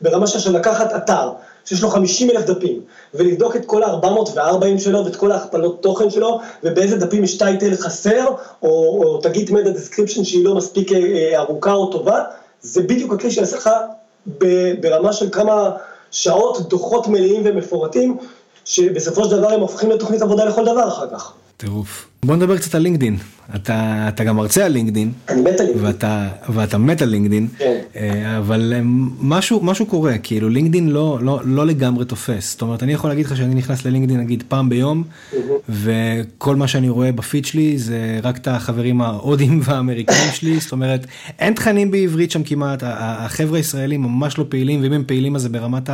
[0.00, 1.30] ברמה של לקחת אתר,
[1.64, 2.80] שיש לו 50 אלף דפים,
[3.14, 8.26] ולבדוק את כל ה-404 שלו ואת כל ההכפלות תוכן שלו, ובאיזה דפים יש title חסר,
[8.62, 8.68] או,
[9.04, 12.22] או תגיד meta description שהיא לא מספיק אה, אה, ארוכה או טובה,
[12.60, 13.70] זה בדיוק הכלי שיעשה לך
[14.80, 15.70] ברמה של כמה
[16.16, 18.16] שעות, דוחות מלאים ומפורטים,
[18.64, 21.32] שבסופו של דבר הם הופכים לתוכנית עבודה לכל דבר אחר כך.
[21.56, 22.06] טירוף.
[22.26, 23.16] בוא נדבר קצת על לינקדאין.
[23.54, 25.86] אתה, אתה גם מרצה על לינקדין, אני מת על לינקדאין.
[25.86, 27.76] ואתה, ואתה מת על לינקדאין, כן.
[27.96, 28.80] אה, אבל אה,
[29.20, 32.52] משהו, משהו קורה, כאילו לינקדאין לא, לא, לא לגמרי תופס.
[32.52, 35.02] זאת אומרת, אני יכול להגיד לך שאני נכנס ללינקדאין נגיד פעם ביום,
[35.68, 41.06] וכל מה שאני רואה בפיד שלי זה רק את החברים ההודים והאמריקאים שלי, זאת אומרת,
[41.38, 45.48] אין תכנים בעברית שם כמעט, החבר'ה הישראלים ממש לא פעילים, ואם הם פעילים אז זה
[45.48, 45.90] ברמת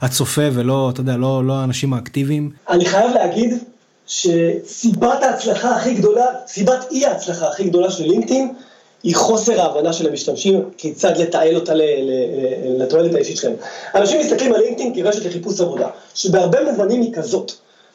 [0.00, 2.50] הצופה ולא, אתה יודע, לא, לא האנשים האקטיביים.
[2.70, 3.54] אני חייב להגיד
[4.06, 8.54] שסיבת ההצלחה הכי גדולה, סיבת אי ההצלחה הכי גדולה של לינקדאין,
[9.02, 11.72] היא חוסר ההבנה של המשתמשים, כיצד לתעל אותה
[12.78, 13.54] לתועלת האישית שלהם.
[13.94, 17.52] אנשים מסתכלים על לינקדאין כרשת לחיפוש עבודה, שבהרבה מובנים היא כזאת.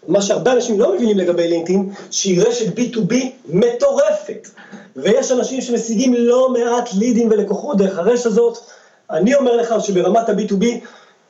[0.07, 3.13] מה שהרבה אנשים לא מבינים לגבי לינקדאין, שהיא רשת B2B
[3.45, 4.47] מטורפת.
[4.95, 8.57] ויש אנשים שמשיגים לא מעט לידים ולקוחות דרך הרשת הזאת.
[9.11, 10.65] אני אומר לך שברמת ה-B2B,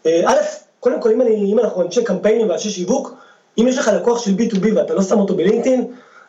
[0.05, 0.35] אה, א',
[0.79, 3.13] קודם כל אם, אני, אם אנחנו אנשי קמפיינים ואנשי שיווק,
[3.59, 5.85] אם יש לך לקוח של B2B ואתה לא שם אותו בלינקדאין,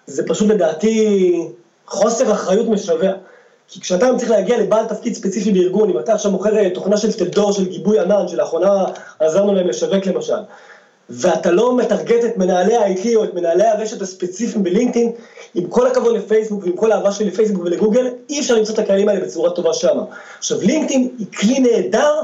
[0.06, 1.48] זה פשוט לדעתי
[1.86, 3.12] חוסר אחריות משווע.
[3.68, 7.12] כי כשאתה צריך להגיע לבעל תפקיד ספציפי בארגון, אם אתה עכשיו מוכר אה, תוכנה של
[7.12, 8.84] טלדור של גיבוי ענן, שלאחרונה
[9.18, 10.32] עזרנו להם לשווק למשל,
[11.10, 15.12] ואתה לא מטרגט את מנהלי ה-IT או את מנהלי הרשת הספציפיים בלינקדאין,
[15.54, 19.08] עם כל הכבוד לפייסבוק ועם כל האהבה שלי לפייסבוק ולגוגל, אי אפשר למצוא את הקהלים
[19.08, 20.04] האלה בצורה טובה שמה.
[20.38, 22.14] עכשיו לינקדאין היא כלי נהדר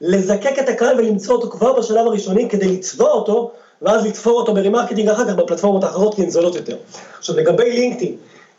[0.00, 3.50] לזקק את הקהל ולמצוא אותו כבר בשלב הראשוני כדי לצבוע אותו,
[3.82, 6.76] ואז לתפור אותו ב remarketing אחר כך בפלטפורמות האחרות כי הן זולות יותר.
[7.18, 8.12] עכשיו לגבי לינקדאין,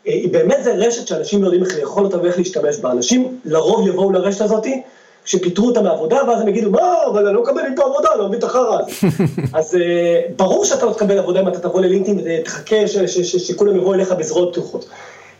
[0.06, 2.90] אה, היא באמת זה רשת שאנשים לא יודעים איך לאכול אותה ואיך להשתמש בה.
[2.90, 4.82] אנשים לרוב יבואו לרשת הזאתי,
[5.24, 8.26] כשפיטרו אותם מעבודה, ואז הם יגידו, מה, אבל אני לא מקבל איתו עבודה, אני לא
[8.28, 8.92] מבין את החרא הזה.
[9.58, 13.36] אז אה, ברור שאתה לא תקבל עבודה אם אתה תבוא ללינקדאין ותחכה ש- ש- ש-
[13.36, 14.88] שכולם יבואו אליך בזרועות פתוחות.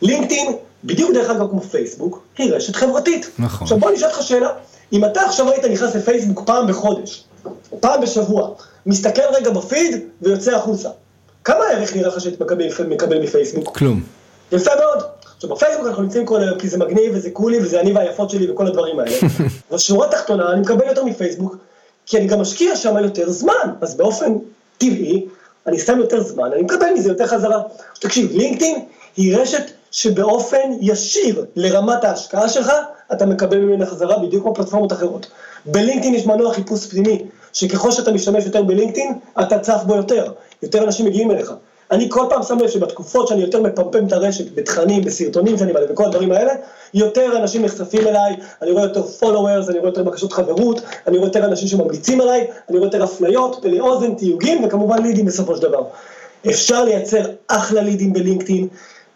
[0.03, 0.53] לינקדאין,
[0.85, 3.31] בדיוק דרך אגב כמו פייסבוק, היא רשת חברתית.
[3.39, 3.65] נכון.
[3.65, 4.49] עכשיו בוא אני אשאל אותך שאלה,
[4.93, 7.25] אם אתה עכשיו היית נכנס לפייסבוק פעם בחודש,
[7.81, 8.49] פעם בשבוע,
[8.87, 10.89] מסתכל רגע בפיד ויוצא החוצה,
[11.45, 12.41] כמה ערך נראה לך שהיית
[12.89, 13.79] מקבל, מפייסבוק?
[13.79, 14.03] כלום.
[14.53, 15.05] יפה מאוד.
[15.37, 18.51] עכשיו בפייסבוק אנחנו נמצאים כל היום כי זה מגניב וזה קולי וזה אני והיפות שלי
[18.51, 19.17] וכל הדברים האלה.
[19.73, 21.57] בשורה התחתונה אני מקבל יותר מפייסבוק,
[22.07, 24.33] כי אני גם משקיע שם יותר זמן, אז באופן
[24.79, 25.27] טבעי
[25.67, 27.63] אני שם יותר זמן, אני מקבל מזה יותר חזרה.
[28.01, 28.85] תקשיב, לינקדאין
[29.17, 32.73] היא רשת שבאופן ישיר לרמת ההשקעה שלך,
[33.13, 35.27] אתה מקבל ממנה חזרה בדיוק כמו פלטפורמות אחרות.
[35.67, 40.33] בלינקדאין יש מנוע חיפוש פנימי, שככל שאתה משתמש יותר בלינקדאין, אתה צף בו יותר,
[40.63, 41.53] יותר אנשים מגיעים אליך.
[41.91, 45.93] אני כל פעם שם לב שבתקופות שאני יותר מפמפם את הרשת, בתכנים, בסרטונים שאני מעלה,
[45.93, 46.53] וכל הדברים האלה,
[46.95, 51.29] יותר אנשים נחשפים אליי, אני רואה יותר followers, אני רואה יותר בקשות חברות, אני רואה
[51.29, 55.63] יותר אנשים שממליצים עליי, אני רואה יותר הפניות, פלא אוזן, תיוגים, וכמובן לידים בסופו של
[55.63, 55.85] דבר.
[56.51, 58.69] אפשר לייצר אחלה לידים בלינקדאין,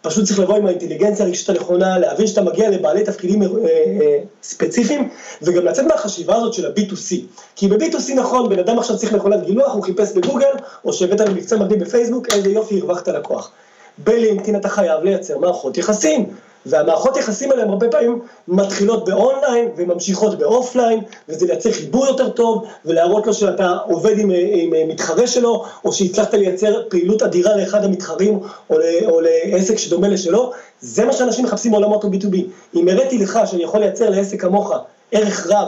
[0.05, 5.09] פשוט צריך לבוא עם האינטליגנציה הרגשית הנכונה, להבין שאתה מגיע לבעלי תפקידים אה, אה, ספציפיים,
[5.41, 7.15] וגם לצאת מהחשיבה הזאת של ה-B2C.
[7.55, 10.51] כי ב-B2C נכון, בן אדם עכשיו צריך מכונת גילוח, הוא חיפש בגוגל,
[10.85, 13.51] או שהבאת במקצוע מקדים בפייסבוק, איזה יופי, הרווחת לקוח.
[13.97, 16.25] בלינקדאין אתה חייב לייצר מערכות יחסים.
[16.65, 20.99] והמערכות יחסים האלה הרבה פעמים מתחילות באונליין וממשיכות באופליין,
[21.29, 26.33] וזה לייצר חיבור יותר טוב, ולהראות לו שאתה עובד עם, עם מתחרה שלו, או שהצלחת
[26.33, 30.51] לייצר פעילות אדירה לאחד המתחרים, או, או לעסק שדומה לשלו,
[30.81, 32.35] זה מה שאנשים מחפשים בעולמות ה-B2B.
[32.75, 34.73] אם הראיתי לך שאני יכול לייצר לעסק כמוך
[35.11, 35.67] ערך רב,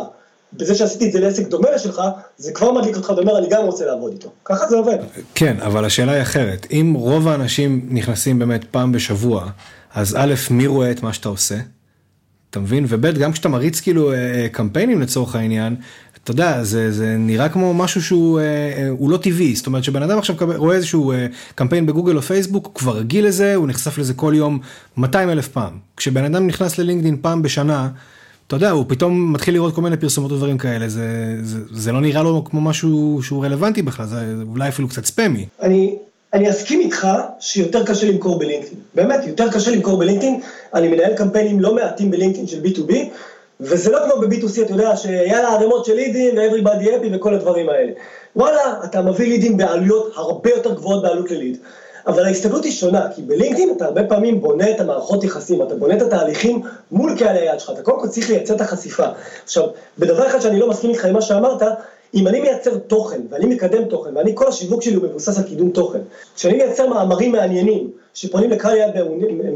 [0.54, 2.02] בזה שעשיתי את זה לעסק דומה לשלך,
[2.38, 4.30] זה כבר מדליק אותך ואומר, אני גם רוצה לעבוד איתו.
[4.46, 4.98] ככה זה עובד.
[5.36, 6.68] כן, אבל השאלה היא אחרת.
[6.72, 9.46] אם רוב האנשים נכנסים באמת פעם בשבוע,
[9.98, 11.56] אז א', מי רואה את מה שאתה עושה?
[12.50, 12.86] אתה מבין?
[12.90, 15.76] וב', גם כשאתה מריץ כאילו אה, אה, קמפיינים לצורך העניין,
[16.24, 20.18] אתה יודע, זה, זה נראה כמו משהו שהוא אה, לא טבעי, זאת אומרת שבן אדם
[20.18, 21.14] עכשיו רואה איזשהו
[21.56, 24.60] קמפיין בגוגל או פייסבוק, הוא כבר רגיל לזה, הוא נחשף לזה כל יום
[24.98, 25.74] 200 אלף פעם.
[25.98, 27.90] כשבן אדם נכנס ללינקדאין פעם בשנה,
[28.48, 32.02] אתה יודע, הוא פתאום מתחיל לראות כל מיני פרסומות ודברים כאלה, זה, זה, זה לא
[32.02, 35.46] נראה לו כמו משהו שהוא רלוונטי בכלל, זה אולי אפילו קצת ספמי.
[35.62, 35.96] אני,
[36.34, 37.08] אני אסכים איתך
[37.40, 38.80] שיותר קשה למכור בלינקדאין.
[38.96, 40.42] באמת, יותר קשה למכור בלינקדאין.
[40.74, 42.94] אני מנהל קמפיינים לא מעטים בלינקדאין של B2B,
[43.60, 47.92] וזה לא כמו ב-B2C, אתה יודע, שיאללה ערימות של לידים ו-everybody happy וכל הדברים האלה.
[48.36, 51.58] וואלה, אתה מביא לידים בעלויות הרבה יותר גבוהות בעלות לליד.
[52.08, 55.98] אבל ההסתכלות היא שונה, כי בלינקדאין אתה הרבה פעמים בונה את המערכות יחסים, אתה בונה
[55.98, 56.62] את התהליכים
[56.92, 59.06] מול קהל היעד שלך, אתה קודם כל צריך לייצר את החשיפה.
[59.44, 59.64] עכשיו,
[60.00, 61.62] בדבר אחד שאני לא מסכים איתך עם מה שאמרת,
[62.14, 65.70] אם אני מייצר תוכן, ואני מקדם תוכן, ואני כל השיווק שלי הוא מבוסס על קידום
[65.70, 66.00] תוכן,
[66.36, 68.96] כשאני מייצר מאמרים מעניינים, שפונים לקהל יעד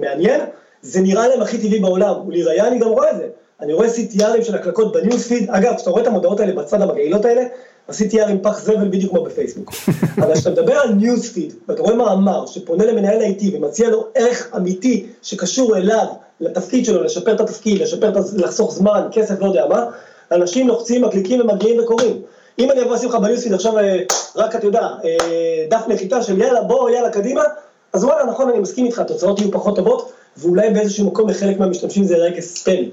[0.02, 0.42] מעניין,
[0.82, 3.28] זה נראה להם הכי טבעי בעולם, ולראיה אני גם רואה את זה.
[3.62, 7.42] אני רואה CTRים של הקלקות בניוספיד, אגב, כשאתה רואה את המודעות האלה בצד המגעילות האלה,
[7.88, 9.72] ה-CTR עם פח זבל בדיוק כמו בפייסבוק.
[10.18, 15.06] אבל כשאתה מדבר על ניוספיד, ואתה רואה מאמר שפונה למנהל IT ומציע לו ערך אמיתי
[15.22, 16.06] שקשור אליו,
[16.42, 19.86] לתפקיד שלו, לשפר את התפקיד, לשפר את, לחסוך זמן, כסף, לא יודע מה,
[20.32, 22.22] אנשים לוחצים, מקליקים ומגיעים וקוראים.
[22.60, 24.00] אם אני אבוא לשים לך בניוספיד עכשיו אה,
[24.36, 27.44] רק, אתה יודע, אה, דף נחיתה של יאללה, בוא, יאללה, קדימה,
[27.94, 32.04] אז וואלה, נכון, אני מסכים איתך, התוצאות יהיו פחות טובות, ואולי באיזשהו מקום לחלק מהמשתמשים
[32.04, 32.86] זה יראה כספל.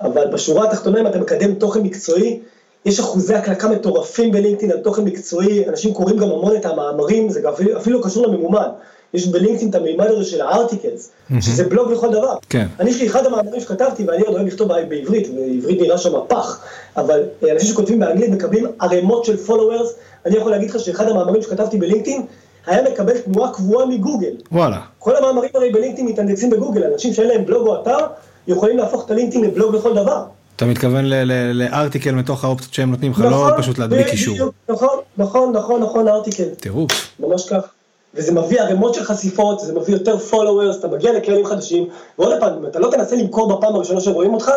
[0.00, 2.40] אבל בשורה התחתונה, אם אתה מקדם תוכן מקצועי,
[2.84, 7.40] יש אחוזי הקלקה מטורפים בלינקדאין על תוכן מקצועי, אנשים קוראים גם המון את המאמרים, זה
[7.76, 8.68] אפילו קשור לממומן.
[9.14, 11.34] יש בלינקדאין את המימד הזה של ה articles, mm-hmm.
[11.40, 12.36] שזה בלוג לכל דבר.
[12.48, 12.66] כן.
[12.80, 16.64] אני יש לי אחד המאמרים שכתבתי, ואני עוד אוהב לכתוב בעברית, ועברית נראה שם פח,
[16.96, 19.94] אבל אנשים שכותבים באנגלית מקבלים ערימות של followers,
[20.26, 22.22] אני יכול להגיד לך שאחד המאמרים שכתבתי בלינקדאין,
[22.66, 24.32] היה מקבל תנועה קבועה מגוגל.
[24.52, 24.80] וואלה.
[24.98, 27.98] כל המאמרים הרי בלינקדאין מתאנדקסים בגוגל, אנשים שאין להם בלוג או אתר,
[28.46, 30.24] יכולים להפוך את הלינקדאין לבלוג לכל דבר.
[30.56, 31.04] אתה מתכוון
[31.52, 34.50] לארטיקל מתוך האופציות שהם נותנים לך, לא נכון, פשוט להדביק קישור.
[34.68, 36.48] נכון, נכון, נכון, נכון, ארטיקל.
[36.60, 36.90] טירוף.
[37.20, 37.77] ממש כך.
[38.14, 42.52] וזה מביא ערימות של חשיפות, זה מביא יותר followers, אתה מגיע לקהלים חדשים, ועוד פעם,
[42.54, 44.50] אם אתה לא תנסה למכור בפעם הראשונה שרואים אותך,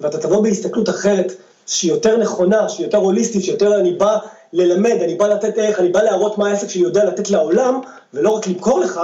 [0.00, 1.32] ואתה תבוא בהסתכלות אחרת,
[1.66, 4.18] שהיא יותר נכונה, שהיא יותר הוליסטית, שיותר אני בא
[4.52, 7.80] ללמד, אני בא לתת ערך, אני בא להראות מה העסק שלי יודע לתת לעולם,
[8.14, 9.00] ולא רק למכור לך,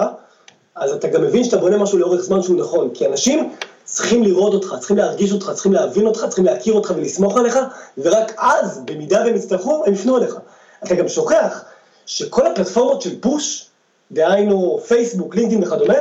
[0.74, 2.90] אז אתה גם מבין שאתה בונה משהו לאורך זמן שהוא נכון.
[2.94, 3.52] כי אנשים
[3.84, 7.58] צריכים לראות אותך, צריכים להרגיש אותך, צריכים להבין אותך, צריכים להכיר אותך ולסמוך עליך,
[7.98, 10.36] ורק אז, במידה והם יצטרכו, הם יפנו אליך.
[10.84, 11.64] אתה גם שוכח
[12.06, 13.69] שכל הפלטפורמות של פוש,
[14.12, 15.94] דהיינו פייסבוק, לינקדאין וכדומה,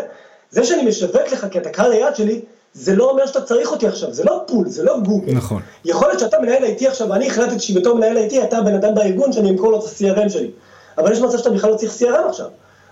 [0.52, 2.42] זה שאני משווק לך כי אתה קהל היעד שלי,
[2.74, 5.34] זה לא אומר שאתה צריך אותי עכשיו, זה לא פול, זה לא גוגל.
[5.34, 5.62] נכון.
[5.86, 9.32] יכול להיות שאתה מנהל איתי עכשיו, ואני החלטתי שבתור מנהל איתי אתה הבן אדם בארגון
[9.32, 10.52] שאני אמכור לו את ה-CRM שלי.
[10.98, 12.48] אבל יש מצב שאתה בכלל לא צריך CRM עכשיו.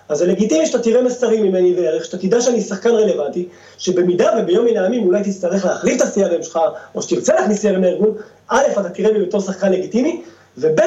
[0.10, 4.66] אז זה לגיטימי שאתה תראה מסרים ממני וערך, שאתה תדע שאני שחקן רלוונטי, שבמידה וביום
[4.66, 6.60] מן הימים אולי תצטרך להחליף את ה-CRM שלך,
[6.96, 8.14] או שתרצה להכניס CRM לארגון,
[8.48, 10.22] א', אתה תראה בי בתור שחקן לגיטימי,
[10.58, 10.80] וב',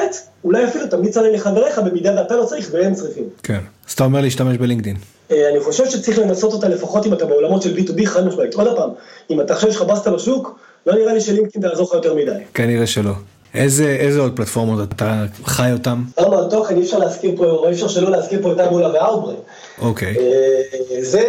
[0.43, 3.23] אולי אפילו תמליץ עליי לחבריך במידה ואתה לא צריך והם צריכים.
[3.43, 4.95] כן, אז אתה אומר להשתמש בלינקדאין.
[5.31, 8.53] אה, אני חושב שצריך לנסות אותה לפחות אם אתה בעולמות של B2B חד משמעית.
[8.53, 8.89] עוד פעם,
[9.29, 12.43] אם אתה חושב שחבסת בשוק, לא נראה לי שלינקדאין תעזור לך יותר מדי.
[12.53, 13.11] כנראה שלא.
[13.55, 16.03] איזה, איזה עוד פלטפורמות אתה חי אותם?
[16.17, 19.39] על תוכן, אי אפשר להזכיר פה, אי אפשר שלא להזכיר פה את טאבולה ואאוטבריין.
[19.81, 20.15] אוקיי.
[20.17, 20.61] אה,
[21.01, 21.23] זה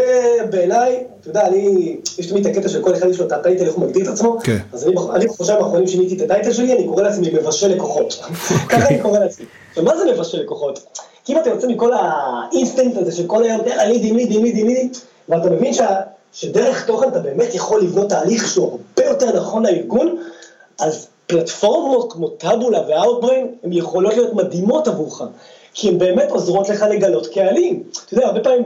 [0.50, 3.37] בעיניי, אתה יודע, אני, יש תמיד את הקטע של כל אחד יש לו את ה
[3.37, 4.58] title, איך הוא מגדיר את עצמו, כן.
[4.72, 8.24] אז אני, אני בחודשיים האחרונים שיניתי את ה title שלי, אני קורא לעצמי מבשל לקוחות.
[8.68, 9.46] ככה אני קורא לעצמי.
[9.68, 10.98] עכשיו, מה זה מבשל לקוחות?
[11.24, 14.90] כי אם אתה יוצא מכל האינסטנט הזה של כל היום, יאללה, לידים, לידים, לידים, לידים,
[15.28, 16.00] ואתה מבין שה,
[16.32, 20.16] שדרך תוכן אתה באמת יכול לבנות תהליך שהוא הרבה יותר נכון לארגון,
[20.80, 25.22] אז פלטפורמות כמו טאבולה ואאוטבריין, הן יכולות להיות מדהימות עבורך.
[25.74, 27.82] כי הן באמת עוזרות לך לגלות קהלים.
[28.06, 28.62] אתה יודע, הרבה פעמים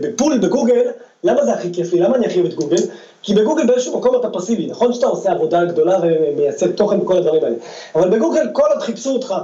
[0.00, 0.90] בפול בגוגל,
[1.24, 2.00] למה זה הכי כיף לי?
[2.00, 2.82] למה אני הכי אוהב את גוגל?
[3.22, 7.44] כי בגוגל באיזשהו מקום אתה פסיבי, נכון שאתה עושה עבודה גדולה ומייצר תוכן וכל הדברים
[7.44, 7.56] האלה,
[7.94, 9.34] אבל בגוגל כל עוד חיפשו אותך,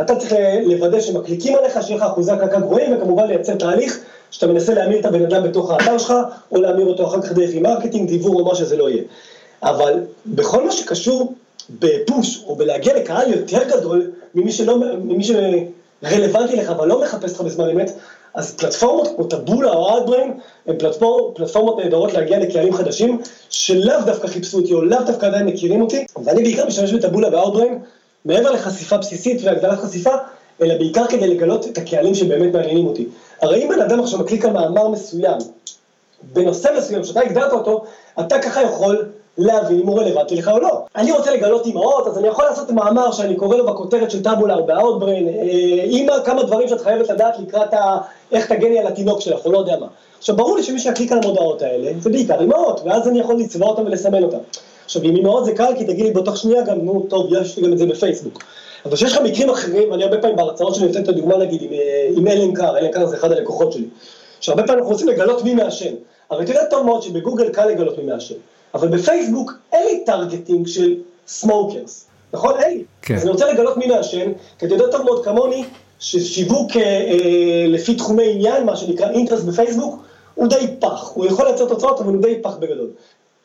[0.00, 4.00] אתה צריך לוודא שמקליקים עליך, שיהיה לך אחוזי הקרקע גבוהים, וכמובן לייצר תהליך
[4.30, 6.14] שאתה מנסה להמיר את הבן אדם בתוך האתר שלך,
[6.52, 9.02] או להמיר אותו אחר כך דרך email marketing, דיוור או מה שזה לא יהיה.
[9.62, 9.94] אבל
[10.26, 11.32] בכל מה שקשור
[11.70, 17.30] ב push, או בלהגיע לקהל יותר גדול ממי שלא, ממי שרלוונטי לך, אבל לא מחפש
[17.30, 17.92] אותך בזמן אמת,
[18.34, 20.32] אז פלטפורמות כמו טבולה או אאוטבריין,
[20.66, 25.46] הן פלטפורמות, פלטפורמות נהדרות להגיע לקהלים חדשים, שלאו דווקא חיפשו אותי, או לאו דווקא עדיין
[25.46, 27.78] מכירים אותי, ואני בעיקר משתמש בטבולה ואאוטבריין,
[28.24, 30.10] מעבר לחשיפה בסיסית והגדלת חשיפה,
[30.62, 33.06] אלא בעיקר כדי לגלות את הקהלים שבאמת מעניינים אותי.
[33.42, 35.38] הרי אם בן אדם עכשיו מקליק על מאמר מסוים,
[36.32, 37.84] בנושא מסוים שאתה הגדרת אותו,
[38.20, 39.08] אתה ככה יכול
[39.38, 40.80] להבין אם הוא רלוונטי לך או לא.
[40.96, 44.54] אני רוצה לגלות אימהות, אז אני יכול לעשות מאמר שאני קורא לו בכותרת של טאבולה
[44.54, 45.28] או באאוטבריין,
[45.84, 47.98] אימא, כמה דברים שאת חייבת לדעת לקראת ה...
[48.32, 49.86] איך תגני על התינוק שלך, או לא יודע מה.
[50.18, 53.68] עכשיו, ברור לי שמי שיקליק על המודעות האלה, זה בעיקר אימהות, ואז אני יכול לצבוע
[53.68, 54.38] אותם ולסמן אותם.
[54.84, 57.62] עכשיו, עם אימהות זה קל, כי תגיד לי באותה שנייה גם, נו, טוב, יש לי
[57.62, 58.42] גם את זה בפייסבוק.
[58.84, 61.70] אבל כשיש לך מקרים אחרים, אני הרבה פעמים בהרצאות שלי נותן את הדוגמה נגיד עם,
[62.16, 63.84] עם אלן קאר, אלן קאר זה אחד הלקוחות שלי,
[64.40, 65.94] שהרבה פעמים אנחנו רוצים לגלות מי מעשן.
[66.30, 68.34] אבל יודע טוב מאוד שבגוגל קל לגלות מי מעשן.
[68.74, 70.94] אבל בפייסבוק אין לי targeting של
[71.26, 72.54] smokers, נכון?
[72.58, 72.84] אין לי.
[73.02, 73.14] כן.
[73.14, 75.64] אז אני רוצה לגלות מי מעשן, כי אתה יודע טוב מאוד כמוני,
[75.98, 80.02] ששיווק אה, אה, לפי תחומי עניין, מה שנקרא interests בפייסבוק,
[80.34, 81.10] הוא די פח.
[81.14, 82.90] הוא יכול לייצר תוצאות, אבל הוא די פח בגדול.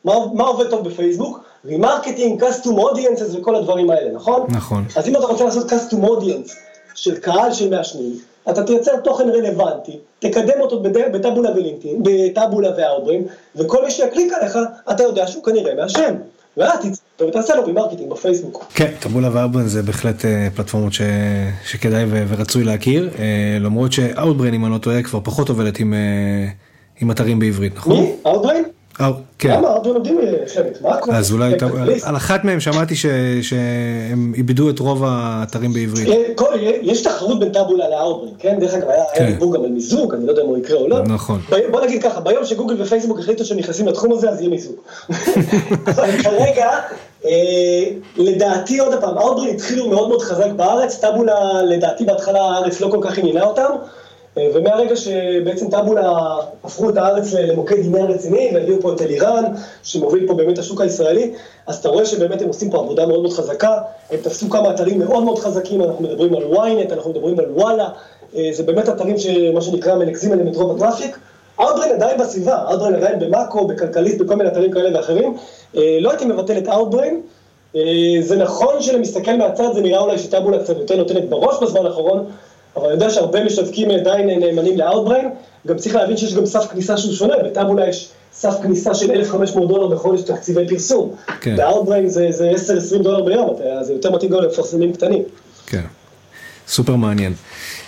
[0.03, 1.39] מה, מה עובד טוב בפייסבוק?
[1.65, 4.47] remarketing, custom audiences וכל הדברים האלה, נכון?
[4.49, 4.85] נכון.
[4.95, 6.51] אז אם אתה רוצה לעשות custom audience
[6.95, 8.17] של קהל של מעשנים,
[8.49, 10.83] אתה תייצר תוכן רלוונטי, תקדם אותו
[11.13, 13.23] בטאבולה ולינקדאין, בטאבולה ואאוטברין,
[13.55, 14.57] וכל מי שיקליק עליך,
[14.91, 16.15] אתה יודע שהוא כנראה מעשן.
[16.57, 18.65] ואז תצא ותעשה לו remarketing בפייסבוק.
[18.75, 21.01] כן, טבולה ואאוטברין זה בהחלט אה, פלטפורמות ש...
[21.65, 22.23] שכדאי ו...
[22.27, 26.49] ורצוי להכיר, אה, למרות שאאוטברין, אם אני לא טועה, כבר פחות עובדת עם, אה,
[27.01, 27.99] עם אתרים בעברית, נכון?
[27.99, 28.15] מי?
[28.25, 28.63] אאוטברין?
[29.39, 29.57] כן.
[29.57, 29.67] למה?
[29.67, 30.19] הרבה לומדים
[30.53, 30.77] חלק?
[31.11, 31.53] אז אולי,
[32.07, 32.95] על אחת מהם שמעתי
[33.41, 36.07] שהם איבדו את רוב האתרים בעברית.
[36.81, 38.59] יש תחרות בין טאבולה לאאוטברין, כן?
[38.59, 41.03] דרך אגב, היה דיבור גם על מיזוג, אני לא יודע אם הוא יקרה או לא.
[41.03, 41.41] נכון.
[41.71, 44.75] בוא נגיד ככה, ביום שגוגל ופייסבוק החליטו שהם נכנסים לתחום הזה, אז יהיה מיזוג.
[45.87, 46.69] אבל כרגע,
[48.17, 52.99] לדעתי, עוד פעם, האוטברין התחילו מאוד מאוד חזק בארץ, טאבולה, לדעתי בהתחלה הארץ לא כל
[53.01, 53.69] כך עניינה אותם.
[54.37, 56.13] ומהרגע שבעצם טאבולה
[56.63, 59.43] הפכו את הארץ למוקד עניין רציני והביאו פה את אלירן,
[59.83, 61.33] שמוביל פה באמת השוק הישראלי,
[61.67, 63.77] אז אתה רואה שבאמת הם עושים פה עבודה מאוד מאוד חזקה,
[64.11, 67.89] הם תפסו כמה אתרים מאוד מאוד חזקים, אנחנו מדברים על ynet, אנחנו מדברים על וואלה,
[68.51, 71.17] זה באמת אתרים שמה שנקרא מנקזים עליהם את רוב ה traffic.
[71.59, 75.37] אאוטברין עדיין בסביבה, אאוטברין עדיין במאקו, בכלכליסט, בכל מיני אתרים כאלה ואחרים.
[75.73, 77.21] לא הייתי מבטל את אאוטברין,
[78.21, 82.25] זה נכון שלמסתכל מהצד זה נראה אולי שטאבולה קצת יותר נותנת בראש בזמן האחרון,
[82.75, 85.29] אבל אני יודע שהרבה משווקים עדיין נאמנים לאאוטבריין,
[85.67, 89.67] גם צריך להבין שיש גם סף כניסה שהוא שונה, בטאבולה יש סף כניסה של 1,500
[89.67, 91.15] דולר בחודש תקציבי פרסום.
[91.41, 91.55] כן.
[91.55, 92.51] באאוטבריין זה, זה
[92.99, 95.23] 10-20 דולר ביום, זה יותר מתאים גם למפרסמים קטנים.
[95.65, 95.83] כן,
[96.67, 97.33] סופר מעניין.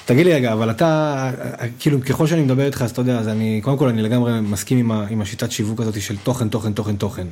[0.05, 1.31] תגיד לי רגע, אבל אתה,
[1.79, 4.77] כאילו ככל שאני מדבר איתך, אז אתה יודע, אז אני, קודם כל אני לגמרי מסכים
[4.77, 7.27] עם, ה, עם השיטת שיווק הזאת של תוכן, תוכן, תוכן, תוכן.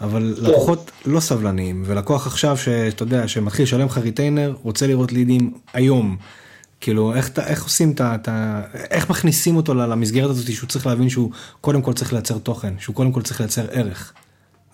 [0.00, 0.50] אבל כן.
[0.50, 6.16] לקוחות לא סבלניים, ולקוח עכשיו שאתה יודע, שמתחיל לשלם לך retainer, רוצה לראות לידים היום.
[6.80, 8.60] כאילו איך, איך עושים את ה...
[8.90, 12.94] איך מכניסים אותו למסגרת הזאת שהוא צריך להבין שהוא קודם כל צריך לייצר תוכן, שהוא
[12.94, 14.12] קודם כל צריך לייצר ערך.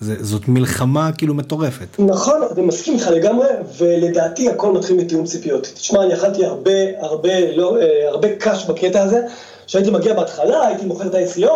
[0.01, 1.87] זה, זאת מלחמה כאילו מטורפת.
[1.99, 3.47] נכון, אני מסכים איתך לגמרי,
[3.79, 5.73] ולדעתי הכל מתחיל מתיאום ציפיות.
[5.75, 7.77] תשמע, אני אכלתי הרבה, הרבה, לא,
[8.09, 9.21] הרבה קש בקטע הזה,
[9.67, 11.51] שהייתי מגיע בהתחלה, הייתי מוכר את ה-SEO,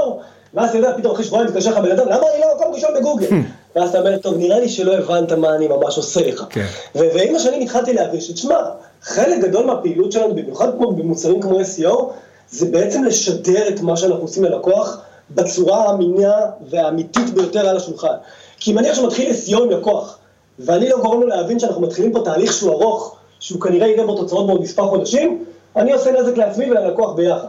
[0.54, 2.90] ואז אתה יודע, פתאום אחרי שבועיים מתקשר לך בן אדם, למה אני לא מקום ראשון
[3.00, 3.26] בגוגל?
[3.76, 6.44] ואז אתה אומר, טוב, נראה לי שלא הבנת מה אני ממש עושה לך.
[6.50, 6.66] כן.
[6.94, 8.58] ועם השנים התחלתי להבין שתשמע,
[9.02, 12.02] חלק גדול מהפעילות שלנו, במיוחד כמו במוצרים כמו SEO,
[12.50, 16.36] זה בעצם לשדר את מה שאנחנו עושים ללקוח בצורה האמינה
[16.70, 18.14] והאמיתית ביותר על השולחן.
[18.56, 20.18] כי אם אני עכשיו מתחיל SEO עם לקוח,
[20.58, 24.16] ואני לא גורם לו להבין שאנחנו מתחילים פה תהליך שהוא ארוך, שהוא כנראה יראה בו
[24.16, 25.44] תוצאות בעוד מספר חודשים,
[25.76, 27.48] אני עושה נזק לעצמי וללקוח ביחד.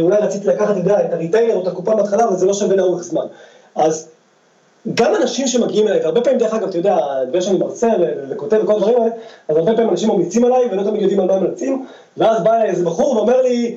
[0.00, 2.76] אולי רציתי לקחת, אתה יודע, את הריטיילר או את הקופה בהתחלה, אבל זה לא שווה
[2.76, 3.26] לאורך זמן.
[3.74, 4.08] אז
[4.94, 6.96] גם אנשים שמגיעים אליי, והרבה פעמים דרך אגב, אתה יודע,
[7.28, 7.88] בגלל שאני מרצה
[8.30, 9.10] וכותב וכל הדברים האלה,
[9.48, 12.54] אז הרבה פעמים אנשים ממליצים עליי ולא תמיד יודעים על מה הם ממליצים, ואז בא
[12.54, 13.76] אליי איזה בחור ואומר לי,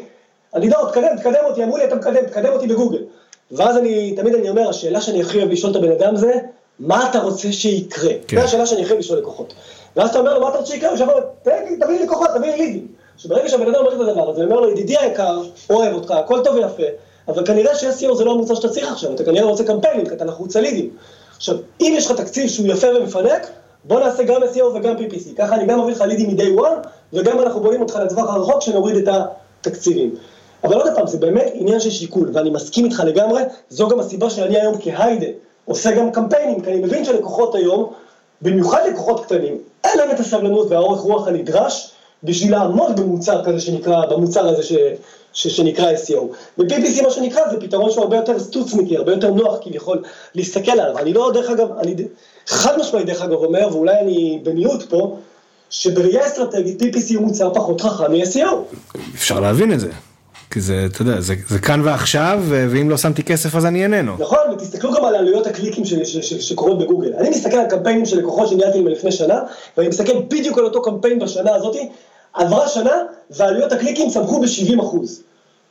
[0.55, 3.03] אני לא, תקדם, תקדם אותי, אמרו לי אתה מקדם, תקדם אותי בגוגל.
[3.51, 6.33] ואז אני, תמיד אני אומר, השאלה שאני הכי אוהב לשאול את הבן אדם זה,
[6.79, 8.13] מה אתה רוצה שיקרה?
[8.27, 8.37] כן.
[8.37, 9.53] זו השאלה שאני הכי אוהב לשאול לקוחות.
[9.95, 10.89] ואז אתה אומר לו, מה אתה רוצה שיקרה?
[10.89, 12.87] הוא אומר, תביא לי לקוחות, תביא לי לידים.
[13.17, 16.55] שברגע שהבן אדם אומר את הדבר הזה, אומר לו, ידידי היקר, אוהב אותך, הכל טוב
[16.55, 16.83] ויפה,
[17.27, 20.25] אבל כנראה ש-SEO זה לא המוצר שאתה צריך עכשיו, אתה כנראה רוצה קמפיינים, כי אתה
[20.25, 20.89] לחוץ על לידים.
[21.37, 23.47] עכשיו, אם יש לך תקציב שהוא יפה ומפנק,
[23.83, 25.35] בוא נעשה גם SEO וגם PPC.
[25.37, 28.95] ככה אני גם מביא לך לידים מ-day one, וגם אנחנו בונים אותך לטווח הרחוק שנוריד
[28.95, 29.15] את
[29.61, 30.15] התקציבים.
[30.63, 34.29] אבל עוד פעם, זה באמת עניין של שיקול, ואני מסכים איתך לגמרי, זו גם הסיבה
[34.29, 35.27] שאני היום כהיידה
[35.65, 37.93] עושה גם קמפיינים, כי אני מבין שלקוחות היום,
[38.41, 41.91] במיוחד לקוחות קטנים, אין להם את הסבלנות והאורך רוח הנדרש
[42.23, 44.73] בשביל לעמוד במוצר כזה שנקרא, במוצר הזה ש,
[45.33, 46.21] ש, שנקרא SEO.
[46.57, 50.03] ו-PPC מה שנקרא זה פתרון שהוא הרבה יותר סטוצניקי, הרבה יותר נוח כביכול
[50.35, 50.97] להסתכל עליו.
[50.97, 51.95] אני לא, דרך אגב, אני
[52.47, 55.17] חד משמעית דרך אגב אומר, ואולי אני במיעוט פה,
[55.69, 58.75] שבראייה אסטרטגית PPC הוא מוצר פחות חכם מ-SEO.
[59.15, 59.89] אפשר להבין את זה.
[60.51, 64.15] כי זה, אתה יודע, זה, זה כאן ועכשיו, ואם לא שמתי כסף אז אני איננו.
[64.19, 67.13] נכון, ותסתכלו גם על עלויות הקליקים ש, ש, ש, שקורות בגוגל.
[67.13, 69.39] אני מסתכל על קמפיינים של לקוחות שניהלתי לפני שנה,
[69.77, 71.89] ואני מסתכל בדיוק על אותו קמפיין בשנה הזאתי,
[72.37, 75.21] עברה שנה, ועלויות הקליקים צמחו ב-70 אחוז.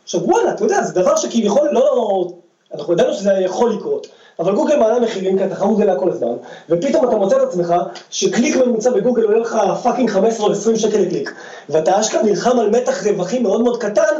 [0.05, 2.29] עכשיו וואלה, אתה יודע, זה דבר שכביכול לא,
[2.75, 4.07] אנחנו ידענו שזה יכול לקרות,
[4.39, 6.33] אבל גוגל מעלה מחירים כי התחרות גדלה כל הזמן,
[6.71, 7.75] ופתאום אתה מוצא את עצמך
[8.11, 11.35] שקליק ממוצע בגוגל עולה לך fucking 15 או 20 שקל לקליק,
[11.69, 14.15] ואתה אשכרה נלחם על מתח רווחים מאוד מאוד קטן,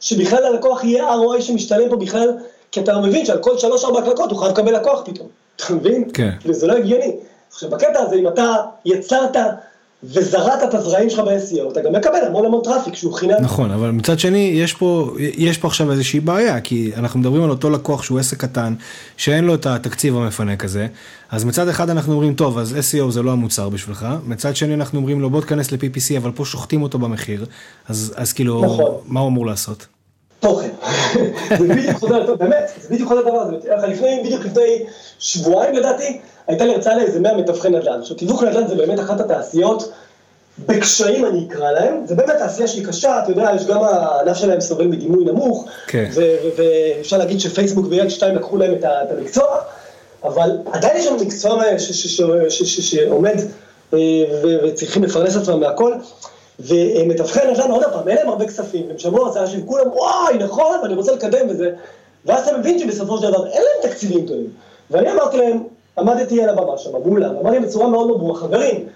[0.00, 2.32] שבכלל ללקוח יהיה ROI שמשתלם פה בכלל,
[2.72, 6.08] כי אתה מבין שעל כל 3-4 הקלקות הוא חייב לקבל לקוח פתאום, אתה מבין?
[6.14, 6.30] כן.
[6.44, 7.16] וזה לא הגיוני.
[7.50, 9.36] עכשיו בקטע הזה, אם אתה יצרת
[10.04, 13.36] וזרעת את הזרעים שלך ב-SEO, אתה גם מקבל המון המון traffic שהוא חינם.
[13.40, 17.50] נכון, אבל מצד שני, יש פה, יש פה עכשיו איזושהי בעיה, כי אנחנו מדברים על
[17.50, 18.74] אותו לקוח שהוא עסק קטן,
[19.16, 20.86] שאין לו את התקציב המפנק הזה,
[21.30, 24.98] אז מצד אחד אנחנו אומרים, טוב, אז SEO זה לא המוצר בשבילך, מצד שני אנחנו
[24.98, 27.46] אומרים לו, בוא תכנס ל-PPC, אבל פה שוחטים אותו במחיר,
[27.88, 28.94] אז, אז כאילו, נכון.
[29.06, 29.86] מה הוא אמור לעשות?
[30.40, 30.70] תוכן.
[31.58, 33.56] זה בדיוק חוזר, באמת, זה בדיוק חוזר דבר הזה.
[33.88, 34.84] לפני, בדיוק לפני
[35.18, 38.00] שבועיים לדעתי, הייתה לי הרצאה לאיזה 100 מתווכי נדל"ן.
[38.00, 39.92] עכשיו, תיווך נדל"ן זה באמת אחת התעשיות,
[40.66, 44.60] בקשיים אני אקרא להם, זה באמת תעשייה שהיא קשה, אתה יודע, יש גם הענף שלהם
[44.60, 46.10] סובל מדימוי נמוך, כן.
[46.56, 49.46] ואפשר להגיד שפייסבוק ויד שתיים לקחו להם את המקצוע,
[50.24, 51.62] אבל עדיין יש לנו מקצוע
[52.60, 53.36] שעומד
[53.94, 53.98] אה,
[54.64, 55.94] וצריכים לפרנס עצמם מהכל.
[56.58, 60.80] ומתווכי נדל"ן, עוד פעם, אין להם הרבה כספים, הם שמעו הרצאה של כולם, וואי, נכון,
[60.82, 61.70] ואני רוצה לקדם וזה,
[62.24, 64.50] ואז אתה מבין שבסופו של דבר אין להם תקציבים טובים.
[64.90, 65.62] ואני אמרתי להם,
[65.98, 68.86] עמדתי על הבמה שם, מולם, אמרתי בצורה מאוד מאוד ברורה, חברים,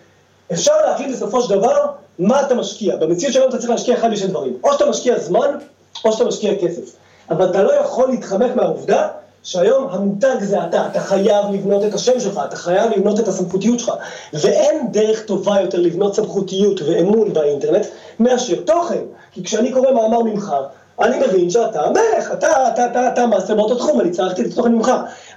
[0.53, 1.87] אפשר להחליט בסופו של דבר
[2.19, 2.97] מה אתה משקיע.
[2.97, 5.57] במציאות שלנו אתה צריך להשקיע אחד משני דברים, או שאתה משקיע זמן,
[6.05, 6.97] או שאתה משקיע כסף.
[7.31, 9.09] אבל אתה לא יכול להתחמק מהעובדה
[9.43, 13.79] שהיום המותג זה אתה, אתה חייב לבנות את השם שלך, אתה חייב לבנות את הסמכותיות
[13.79, 13.93] שלך,
[14.33, 17.87] ואין דרך טובה יותר לבנות סמכותיות ואמון באינטרנט
[18.21, 19.03] מאשר תוכן.
[19.33, 20.55] כי כשאני קורא מאמר ממך,
[21.01, 24.73] אני מבין שאתה המלך, אתה, אתה, אתה, אתה master באותו תחום, אני צרכתי את התוכן
[24.73, 24.93] ממך.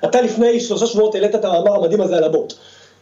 [0.05, 2.53] אתה לפני שלושה שבועות העלית את המאמר המדהים הזה על הבוט.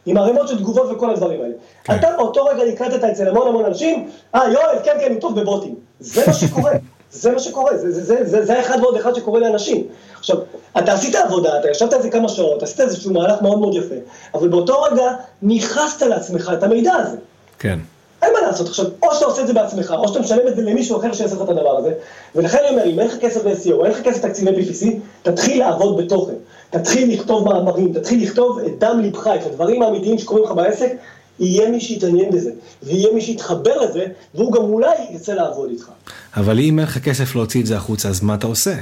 [0.05, 1.53] עם ערימות של תגובות וכל הדברים האלה.
[1.83, 1.95] כן.
[1.95, 5.75] אתה באותו רגע נקלטת אצל המון המון אנשים, אה יואל, כן כן, הוא טוב בבוטים.
[5.99, 6.71] זה מה שקורה,
[7.13, 9.87] זה מה שקורה, זה, זה, זה, זה, זה האחד ועוד אחד שקורה לאנשים.
[10.19, 10.37] עכשיו,
[10.77, 13.95] אתה עשית עבודה, אתה ישבת על זה כמה שעות, עשית איזשהו מהלך מאוד מאוד יפה,
[14.33, 15.11] אבל באותו רגע
[15.41, 17.17] ניכסת לעצמך את המידע הזה.
[17.59, 17.79] כן.
[18.23, 20.61] אין מה לעשות עכשיו, או שאתה עושה את זה בעצמך, או שאתה משלם את זה
[20.61, 21.93] למישהו אחר שיעשה לך את הדבר הזה,
[22.35, 24.85] ולכן אני אומר, אם אין לך כסף ל-SEO, אין לך כסף תקציבי PPC,
[25.23, 26.33] תתחיל לעבוד בתוכן,
[26.69, 30.91] תתחיל לכתוב מאמרים, תתחיל לכתוב את דם ליבך, את הדברים האמיתיים שקורים לך בעסק,
[31.39, 32.51] יהיה מי שיתעניין בזה,
[32.83, 34.05] ויהיה מי שיתחבר לזה,
[34.35, 35.89] והוא גם אולי יצא לעבוד איתך.
[36.37, 38.75] אבל אם אין לך כסף להוציא את זה החוצה, אז מה אתה עושה?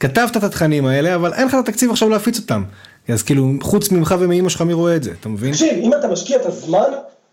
[0.00, 2.64] כתבת את התכנים האלה, אבל אין לך את התקציב עכשיו להפיץ אותם.
[3.08, 5.52] אז כאילו, חוץ ממך ומאמא שלך מי רואה את זה, אתה מבין?
[5.52, 6.90] תקשיב, אם אתה משקיע את הזמן,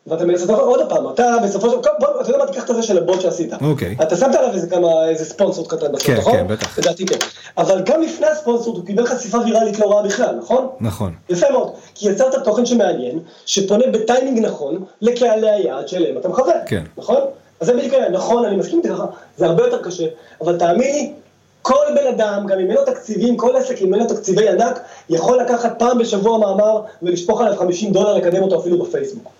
[0.08, 2.97] ואתה מנסה עוד פעם, אתה בסופו של דבר, אתה יודע מה, תיקח את זה של
[2.97, 3.53] הבוט שעשית.
[3.62, 3.95] אוקיי.
[4.01, 6.34] אתה שמת עליו איזה כמה, איזה ספונסור קטן בסוף, כן, נכון?
[6.34, 6.80] כן, בטח.
[6.80, 7.18] לדעתי כן.
[7.58, 10.68] אבל גם לפני הספונסור הוא קיבל חשיפה ויראלית לא רעה בכלל, נכון?
[10.80, 11.14] נכון.
[11.30, 11.72] יפה מאוד.
[11.95, 16.58] כי יצרת תוכן שמעניין, שפונה בטיימינג נכון לקהלי היעד שאליהם אתה מכוון.
[16.66, 16.84] כן.
[16.97, 17.20] נכון?
[17.60, 19.03] אז זה בדיוק העניין, נכון, אני מסכים איתך,
[19.38, 20.06] זה הרבה יותר קשה,
[20.41, 21.14] אבל תאמין לי,
[21.62, 24.80] כל בן אדם, גם אם אין לו תקציבים, כל עסק אם אין לו תקציבי ענק,
[25.10, 29.32] יכול לקחת פעם בשבוע מאמר ולשפוך עליו 50 דולר לקדם אותו אפילו בפייסבוק.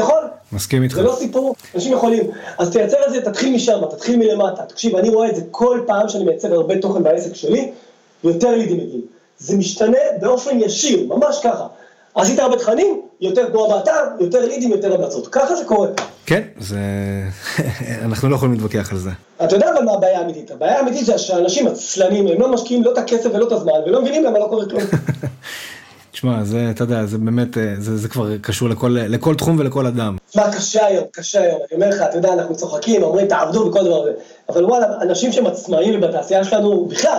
[0.00, 0.22] יכול.
[0.52, 0.94] מסכים איתך.
[0.94, 2.30] זה לא סיפור, אנשים יכולים.
[2.58, 4.62] אז תייצר את זה, תתחיל משם, תתחיל מלמטה.
[4.62, 7.70] תקשיב, אני רואה את זה כל פעם שאני מייצר הרבה תוכן בעסק שלי,
[8.24, 9.00] יותר לידים מגיעים.
[9.38, 11.66] זה משתנה באופן ישיר, ממש ככה.
[12.14, 15.28] עשית הרבה תכנים, יותר תנועה באתר, יותר לידים, יותר המלצות.
[15.28, 15.88] ככה זה קורה.
[16.26, 16.78] כן, זה...
[18.04, 19.10] אנחנו לא יכולים להתווכח על זה.
[19.44, 20.50] אתה יודע אבל מה הבעיה האמיתית?
[20.50, 24.02] הבעיה האמיתית זה שהאנשים עצלנים, הם לא משקיעים לא את הכסף ולא את הזמן, ולא
[24.02, 24.82] מבינים למה לא קורה כלום.
[26.24, 29.86] תשמע, זה, אתה יודע, זה באמת, אה, זה, זה כבר קשור לכל, לכל תחום ולכל
[29.86, 30.16] אדם.
[30.30, 31.56] תשמע, קשה היום, קשה היום.
[31.56, 34.12] אני אומר לך, אתה יודע, אנחנו צוחקים, אומרים, תעבדו וכל דבר הזה.
[34.48, 37.18] אבל וואלה, אנשים שהם עצמאים בתעשייה שלנו, בכלל,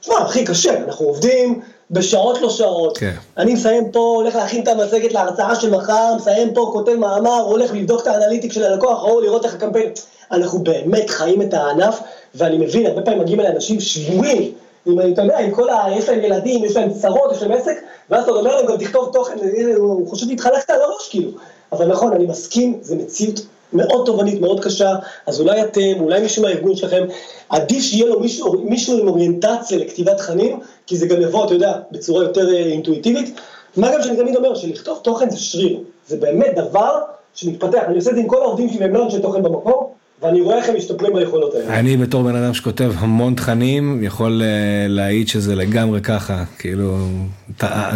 [0.00, 1.60] תשמע, הכי קשה, אנחנו עובדים
[1.90, 2.98] בשעות לא שעות.
[2.98, 3.14] כן.
[3.36, 7.74] אני מסיים פה, הולך להכין את המצגת להרצאה של מחר, מסיים פה, כותב מאמר, הולך
[7.74, 9.90] לבדוק את האנליטיק של הלקוח, או לראות איך הקמפיין.
[10.32, 12.00] אנחנו באמת חיים את הענף,
[12.34, 14.52] ואני מבין, הרבה פעמים מגיעים אליי אנשים שבויים.
[14.86, 15.86] עם, אתה יודע, עם כל ה...
[15.96, 17.76] יש להם ילדים, יש להם צרות, יש להם עסק,
[18.10, 19.36] ואז אתה אומר להם גם תכתוב תוכן,
[19.76, 21.30] הוא חושב שהתחלקת על הראש כאילו.
[21.72, 23.40] אבל נכון, אני מסכים, זו מציאות
[23.72, 24.94] מאוד תובענית, מאוד קשה,
[25.26, 27.04] אז אולי אתם, אולי מישהו מהארגון שלכם,
[27.48, 31.72] עדיף שיהיה לו מישהו, מישהו עם אוריינטציה לכתיבת תכנים, כי זה גם יבוא, אתה יודע,
[31.92, 33.40] בצורה יותר אה, אינטואיטיבית.
[33.76, 37.00] מה גם שאני תמיד אומר, שלכתוב תוכן זה שריר, זה באמת דבר
[37.34, 39.91] שמתפתח, אני עושה את זה עם כל העובדים שלי והם לא אנשי תוכן במקור,
[40.22, 41.78] ואני רואה איך הם משתפרים ביכולות האלה.
[41.78, 46.96] אני בתור בן אדם שכותב המון תכנים, יכול אה, להעיד שזה לגמרי ככה, כאילו,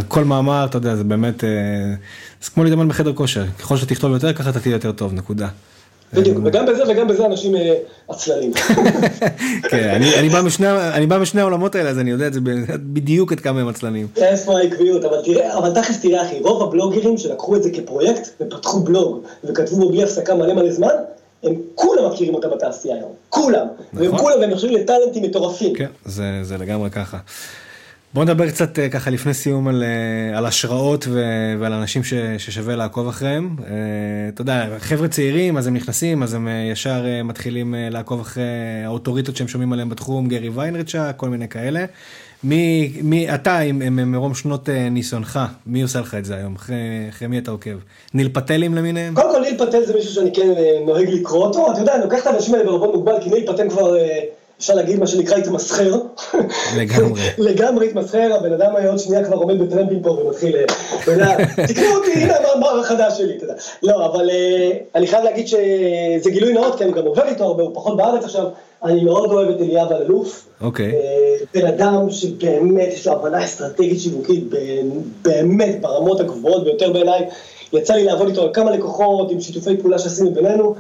[0.09, 1.49] כל מאמר, אתה יודע, זה באמת, אה,
[2.43, 5.49] זה כמו להתאמן בחדר כושר, ככל שתכתוב יותר, ככה אתה תהיה יותר טוב, נקודה.
[6.13, 7.75] בדיוק, וגם בזה וגם בזה אנשים אה,
[8.09, 8.53] עצלנים.
[9.71, 12.41] כן, אני, בא משני, העולמות האלה, אז אני יודע את זה
[12.77, 14.07] בדיוק עד כמה הם עצלנים.
[14.17, 18.81] איפה העקביות, אבל תראה, אבל תכלס תראה אחי, רוב הבלוגרים שלקחו את זה כפרויקט ופתחו
[18.81, 20.89] בלוג וכתבו בו בלי הפסקה מלא מלא זמן,
[21.43, 24.19] הם כולם מכירים אותם בתעשייה היום, כולם, והם נכון.
[24.19, 25.75] כולם, והם נחשבים לטאלנטים מטורפים.
[25.75, 27.19] כן, זה, זה לגמרי ככה.
[28.15, 31.23] בוא נדבר קצת אה, ככה לפני סיום על, אה, על השראות ו,
[31.59, 33.57] ועל אנשים ש, ששווה לעקוב אחריהם.
[33.67, 33.75] אה,
[34.29, 38.43] אתה יודע, חבר'ה צעירים, אז הם נכנסים, אז הם ישר מתחילים לעקוב אחרי
[38.85, 41.85] האוטוריטות שהם שומעים עליהם בתחום, גרי ויינריצ'ה, כל מיני כאלה.
[42.45, 46.55] מי, מי אתה עם, מרום שנות אה, ניסיונך, מי עושה לך את זה היום?
[46.55, 46.77] אחרי,
[47.11, 47.77] אחרי מי אתה עוקב?
[48.15, 49.15] ניל פטלים למיניהם?
[49.15, 52.03] קודם כל ניל פטל זה מישהו שאני כן אה, נוהג לקרוא אותו, אתה יודע, אני
[52.05, 54.21] לוקח את האנשים האלה בערבון מוגבל, כי ניל פטל כבר, אה,
[54.59, 55.95] אפשר להגיד מה שנקרא התמסחר.
[56.77, 57.21] לגמרי.
[57.49, 60.57] לגמרי התמסחר, הבן אדם היה עוד שנייה כבר עומד בטרמפים פה ומתחיל,
[61.03, 61.37] אתה יודע,
[61.67, 63.55] תקראו אותי, הנה המאמר החדש שלי, אתה יודע.
[63.83, 67.63] לא, אבל אה, אני חייב להגיד שזה גילוי נאות, כי אני גם עובד איתו הרבה,
[67.63, 68.47] הוא פחות בארץ עכשיו,
[68.85, 70.49] אני מאוד אוהב את אליאב אלאלוף.
[70.61, 70.93] אוקיי.
[70.93, 74.45] אה, בן אדם שבאמת יש לו הבנה אסטרטגית שיווקית
[75.23, 77.27] באמת ברמות הגבוהות ביותר בעיניי.
[77.73, 80.75] יצא לי לעבוד איתו על כמה לקוחות עם שיתופי פעולה שעשינו בינינו,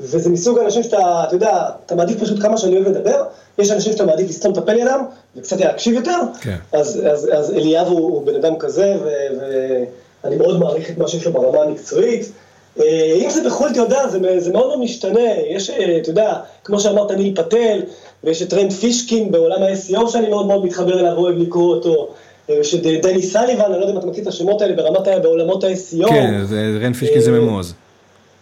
[0.00, 3.24] וזה מסוג האנשים שאתה, אתה יודע, אתה מעדיף פשוט כמה שאני אוהב לדבר,
[3.58, 5.04] יש אנשים שאתה מעדיף לסתום את הפה לידם,
[5.36, 6.56] וקצת להקשיב יותר, כן.
[6.72, 9.84] אז, אז, אז אליאב הוא, הוא בן אדם כזה, ו-
[10.24, 12.32] ואני מאוד מעריך את מה שיש לו ברמה המקצועית.
[12.80, 16.34] אה, אם זה בחו"ל, אתה יודע, זה, זה מאוד מאוד משתנה, יש, אה, אתה יודע,
[16.64, 17.80] כמו שאמרת, ניל פטל,
[18.24, 22.08] ויש את רנד פישקין בעולם ה-SEO שאני מאוד מאוד מתחבר אליו, אוהב לקרוא אותו,
[22.50, 25.22] אה, יש את דני סליבן, אני לא יודע אם אתה מכיר את השמות האלה, ברמת,
[25.22, 26.08] בעולמות ה-SEO.
[26.08, 26.34] כן,
[26.80, 27.74] רנד פישקין זה ממוז.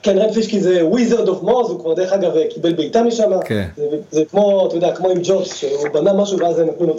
[0.02, 3.30] כן, רנד פישקין זה Wizard of Moz, הוא כבר דרך אגב קיבל בעיטה משם.
[3.44, 3.66] כן.
[3.76, 6.94] זה, זה כמו, אתה יודע, כמו עם ג'ובס, שהוא בנה משהו ואז הם נתנו לו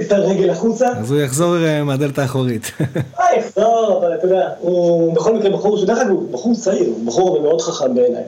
[0.00, 0.88] את הרגל החוצה.
[0.88, 2.62] אז הוא יחזור אה, מהדלת האחורית.
[3.20, 7.06] אה, יחזור, אבל אתה יודע, הוא בכל מקרה בחור, שדרך אגב הוא בחור צעיר, הוא
[7.06, 8.22] בחור מאוד חכם בעיניי.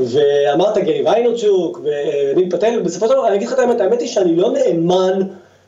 [0.00, 4.08] ואמרת גרי ויינרצ'וק וניל פטל, ובסופו של דבר, אני אגיד לך את האמת, האמת היא
[4.08, 5.20] שאני לא נאמן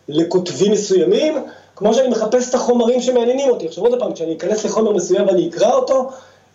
[0.08, 1.34] לכותבים מסוימים,
[1.76, 3.66] כמו שאני מחפש את החומרים שמעניינים אותי.
[3.66, 6.10] עכשיו עוד פעם, כשאני אכנס לחומר מסוים ואני אקרא אותו,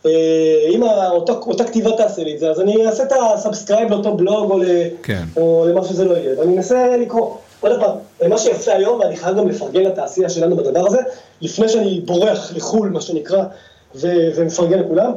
[0.06, 3.90] אם ה- אותה, אותה כתיבה תעשה לי את זה, אז אני אעשה את ה subscribe
[3.92, 4.66] לאותו בלוג או, ל,
[5.04, 5.24] כן.
[5.38, 7.36] או למה שזה לא יהיה, ואני אנסה לקרוא.
[7.62, 10.98] עוד פעם, מה שיפה היום, ואני חייב גם לפרגן לתעשייה שלנו בדבר הזה,
[11.42, 13.44] לפני שאני בורח לחו"ל, מה שנקרא,
[13.96, 15.12] ו- ומפרגן לכולם,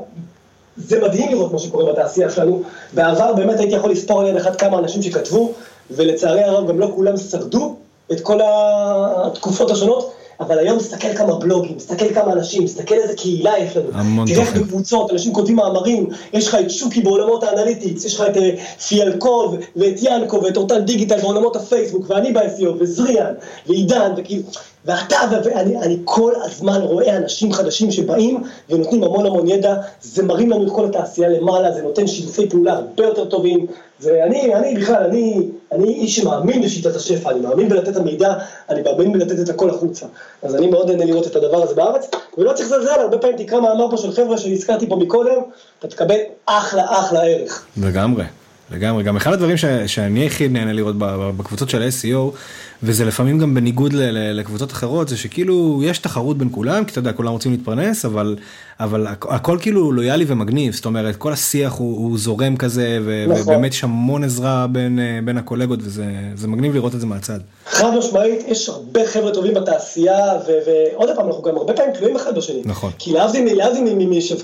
[0.77, 2.63] זה מדהים לראות מה שקורה בתעשייה שלנו.
[2.93, 5.53] בעבר באמת הייתי יכול לספור על יד אחת כמה אנשים שכתבו,
[5.91, 7.75] ולצערי הרב גם לא כולם שרדו
[8.13, 13.59] את כל התקופות השונות, אבל היום מסתכל כמה בלוגים, מסתכל כמה אנשים, מסתכל איזה קהילה
[13.59, 13.89] יש לנו.
[13.93, 14.63] המון תראה איך תוכן.
[14.63, 18.51] בקבוצות, אנשים כותבים מאמרים, יש לך את שוקי בעולמות האנליטיקס, יש לך את אה,
[18.89, 23.35] פיאלקוב ואת ינקו ואת אורטל דיגיטל בעולמות הפייסבוק, ואני ב-SEO, וזריאן,
[23.67, 24.43] ועידן, וכאילו,
[24.85, 30.51] ואתה, ואני אני כל הזמן רואה אנשים חדשים שבאים ונותנים המון המון ידע, זה מרים
[30.51, 33.67] לנו את כל התעשייה למעלה, זה נותן שיתופי פעולה הרבה יותר טובים,
[34.01, 38.35] ואני, אני בכלל, אני, אני איש שמאמין בשיטת השפע, אני מאמין בלתת המידע,
[38.71, 40.07] אני מאמין בלתת את הכל החוצה.
[40.43, 43.61] אז אני מאוד נהנה לראות את הדבר הזה בארץ, ולא צריך לזלזל, הרבה פעמים תקרא
[43.61, 45.41] מאמר פה של חבר'ה שהזכרתי פה מקודם,
[45.79, 47.65] אתה תקבל אחלה אחלה ערך.
[47.83, 48.25] לגמרי,
[48.71, 49.03] לגמרי.
[49.03, 50.95] גם אחד הדברים ש, שאני הכי נהנה לראות
[51.37, 52.37] בקבוצות של ה-SEO,
[52.83, 56.91] וזה לפעמים גם בניגוד ל, ל, לקבוצות אחרות, זה שכאילו יש תחרות בין כולם, כי
[56.91, 58.37] אתה יודע, כולם רוצים להתפרנס, אבל,
[58.81, 63.25] אבל הכ- הכל כאילו לויאלי ומגניב, זאת אומרת, כל השיח הוא, הוא זורם כזה, ו,
[63.29, 63.43] נכון.
[63.43, 66.05] ובאמת יש המון עזרה בין, אה, בין הקולגות, וזה
[66.35, 67.39] זה מגניב לראות את זה מהצד.
[67.67, 70.17] חד משמעית, יש הרבה חבר'ה טובים בתעשייה,
[70.47, 72.63] ו- ועוד פעם, אנחנו גם הרבה פעמים תלויים אחד בשני.
[72.65, 72.91] נכון.
[72.99, 73.45] כי להבדיל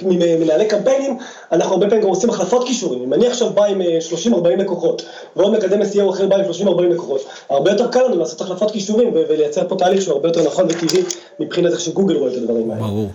[0.03, 1.17] ממנהלי קמפיינים,
[1.53, 3.03] אנחנו הרבה פעמים גם עושים החלפות כישורים.
[3.03, 5.03] אם אני עכשיו בא עם אה, ל-30-40 לקוחות,
[5.37, 7.21] ועוד מקדם SEO אחר בא עם 30-40 לקוחות,
[7.51, 11.03] הרבה יותר קל לנו לעשות החלפת כישורים ולייצר פה תהליך שהוא הרבה יותר נכון וטבעי
[11.41, 12.83] מבחינת איך שגוגל רואה את הדברים האלה.
[12.83, 13.11] ברור.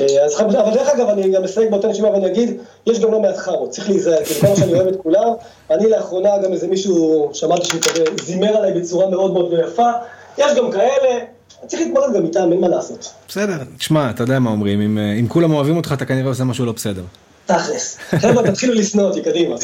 [0.00, 3.20] אה, אז, אבל דרך אגב, אני גם אסייג באותה נשימה ואני אגיד, יש גם לא
[3.20, 5.32] מעט חארות, צריך להיזהר, כי כל מה שאני אוהב את כולם,
[5.70, 9.90] אני לאחרונה גם איזה מישהו, שמעתי שהוא כזה זימר עליי בצורה מאוד מאוד יפה,
[10.38, 11.18] יש גם כאלה,
[11.66, 13.12] צריך להתמודד גם איתם, אין מה לעשות.
[13.28, 16.66] בסדר, תשמע, אתה יודע מה אומרים, אם, אם כולם אוהבים אותך, אתה כנראה עושה משהו
[16.66, 17.02] לא בסדר.
[17.48, 17.98] תכלס.
[18.18, 19.56] חבר'ה, תתחילו לשנוא אותי, קדימה.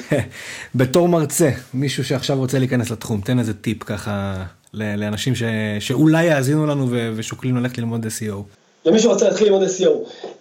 [0.74, 4.34] בתור מרצה, מישהו שעכשיו רוצה להיכנס לתחום, תן איזה טיפ ככה
[4.74, 5.42] לאנשים ש...
[5.80, 7.12] שאולי יאזינו לנו ו...
[7.16, 8.34] ושוקלים ללכת ללמוד SEO.
[8.84, 9.90] למי שרוצה להתחיל ללמוד SEO.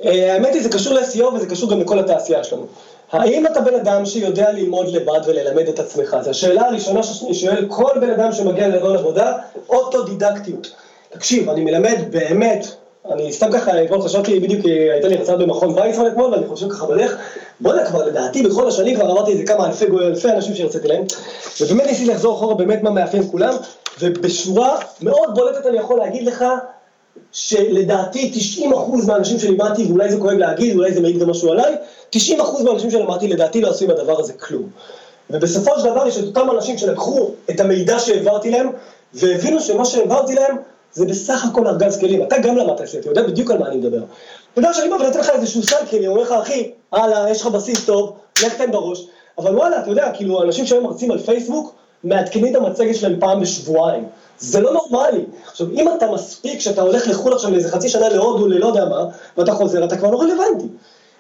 [0.05, 2.67] אה, האמת היא, זה קשור ל-SEO וזה קשור גם לכל התעשייה שלנו.
[3.11, 6.15] האם אתה בן אדם שיודע ללמוד לבד וללמד את עצמך?
[6.23, 9.33] זו השאלה הראשונה שאני שואל כל בן אדם שמגיע לרעיון עבודה,
[9.69, 10.71] אוטודידקטיות.
[11.09, 12.67] תקשיב, אני מלמד באמת,
[13.12, 16.86] אני סתם ככה, אתמול חשבתי, בדיוק הייתה לי הרצאה במכון ויצמן אתמול, ואני חושב ככה
[16.86, 17.18] בדרך,
[17.60, 21.03] בוא'נה כבר לדעתי בכל השנים כבר אמרתי איזה כמה אלפי, אלפי אנשים שהרציתי להם,
[21.62, 23.53] ובאמת ניסיתי לחזור אחורה באמת מה מאפיין כולם,
[23.99, 26.45] ובשורה מאוד בולטת אני יכול להגיד לך,
[27.32, 28.32] שלדעתי
[28.62, 31.76] 90% מהאנשים שלימדתי, ואולי זה כואב להגיד, אולי זה מעיד גם משהו עליי,
[32.16, 32.20] 90%
[32.64, 34.70] מהאנשים שלמדתי לדעתי לא עשו עם הדבר הזה כלום.
[35.30, 38.70] ובסופו של דבר יש את אותם אנשים שלקחו את המידע שהעברתי להם,
[39.14, 40.55] והבינו שמה שהעברתי להם
[40.93, 42.23] זה בסך הכל ארגז כלים.
[42.23, 44.03] אתה גם למדת את זה, אתה יודע בדיוק על מה אני מדבר.
[44.53, 47.47] אתה יודע שאני בא ונותן לך איזשהו סל כלים, אומר לך, אחי, הלאה, יש לך
[47.47, 49.07] בסיס טוב, לך תן בראש.
[49.37, 53.41] אבל וואלה, אתה יודע, כאילו, אנשים שהיום מרצים על פייסבוק, מעדכנים את המצגת שלהם פעם
[53.41, 54.05] בשבועיים.
[54.39, 55.25] זה לא נורמלי.
[55.47, 59.05] עכשיו, אם אתה מספיק שאתה הולך לחו"ל עכשיו לאיזה חצי שנה להודו, ללא יודע מה,
[59.37, 60.67] ואתה חוזר, אתה כבר לא רלוונטי.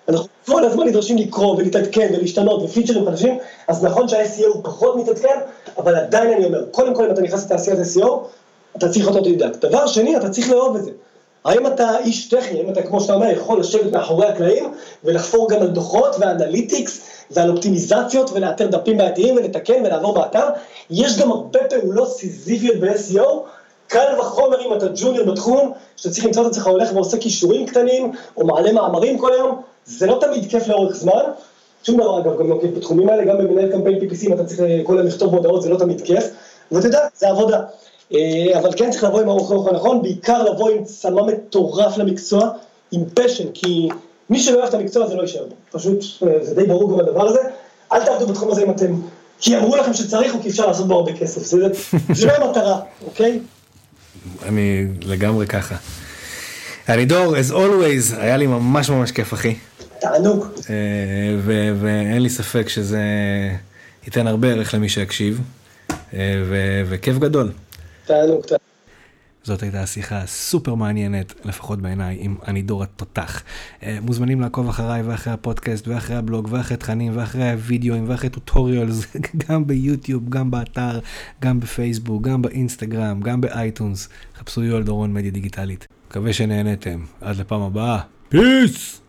[0.09, 5.39] אנחנו כל הזמן נדרשים לקרוא ולהתעדכן ולהשתנות ופיצ'רים חדשים, אז נכון שה-SEO הוא פחות מתעדכן,
[5.77, 8.07] אבל עדיין אני אומר, קודם כל אם אתה נכנס לתעשיית SEO,
[8.77, 9.65] אתה צריך להיות אוטודידקט.
[9.65, 10.91] דבר שני, אתה צריך לאהוב את זה.
[11.45, 15.61] האם אתה איש טכני, האם אתה, כמו שאתה אומר, יכול לשבת מאחורי הקלעים ולחפור גם
[15.61, 17.01] על דוחות ו analytics
[17.31, 20.45] ועל אופטימיזציות ולאתר דפים בעייתיים ולתקן ולעבור באתר?
[20.89, 23.29] יש גם הרבה פעולות סיזיפיות ב-SEO,
[23.87, 28.11] קל וחומר אם אתה junior בתחום, שאתה צריך למצוא את עצמך הולך ועושה קישורים קטנים,
[28.37, 31.23] או מעלה מאמרים כל היום, זה לא תמיד כיף לאורך זמן.
[31.83, 34.61] שום דבר אגב גם לא כיף בתחומים האלה, גם במנהל קמפיין PPC אם אתה צריך
[34.83, 36.23] כל היום לכתוב מודעות זה לא תמיד כיף,
[36.71, 37.61] ואתה יודע, זה עבודה.
[38.13, 42.49] אה, אבל כן צריך לבוא עם האורך הנכון, בעיקר לבוא עם צמא מטורף למקצוע,
[42.91, 43.89] עם פשן, כי
[44.29, 45.55] מי שלא אוהב את המקצוע הזה לא יישאר בו.
[45.71, 47.39] פשוט, אה, זה די ברור גם הדבר הזה.
[47.91, 48.95] אל תעבדו בתחום הזה אם אתם,
[49.39, 51.41] כי אמרו לכם שצריך או כי אפשר לעשות בו הרבה כסף.
[51.41, 51.67] זה,
[52.13, 53.39] זה לא המטרה, אוקיי?
[54.45, 55.75] אני לגמרי ככה.
[56.89, 59.55] ארידור, as always, היה לי ממש ממש כיף, אחי.
[59.99, 60.45] תענוג.
[60.69, 60.75] אה,
[61.79, 63.01] ואין לי ספק שזה
[64.05, 65.41] ייתן הרבה ערך למי שיקשיב,
[66.89, 67.51] וכיף גדול.
[68.09, 68.61] תענוג, תענוג.
[69.43, 73.43] זאת הייתה שיחה סופר מעניינת, לפחות בעיניי, עם דור התותח.
[73.83, 79.05] אה, מוזמנים לעקוב אחריי ואחרי הפודקאסט ואחרי הבלוג ואחרי תכנים ואחרי הוידאוים ואחרי טוטוריאלס,
[79.47, 80.99] גם ביוטיוב, גם באתר,
[81.41, 84.09] גם בפייסבוק, גם באינסטגרם, גם באייטונס.
[84.37, 85.87] חפשו יואל דורון מדיה דיגיטלית.
[86.09, 87.03] מקווה שנהנתם.
[87.21, 87.99] עד לפעם הבאה.
[88.29, 89.01] פיס!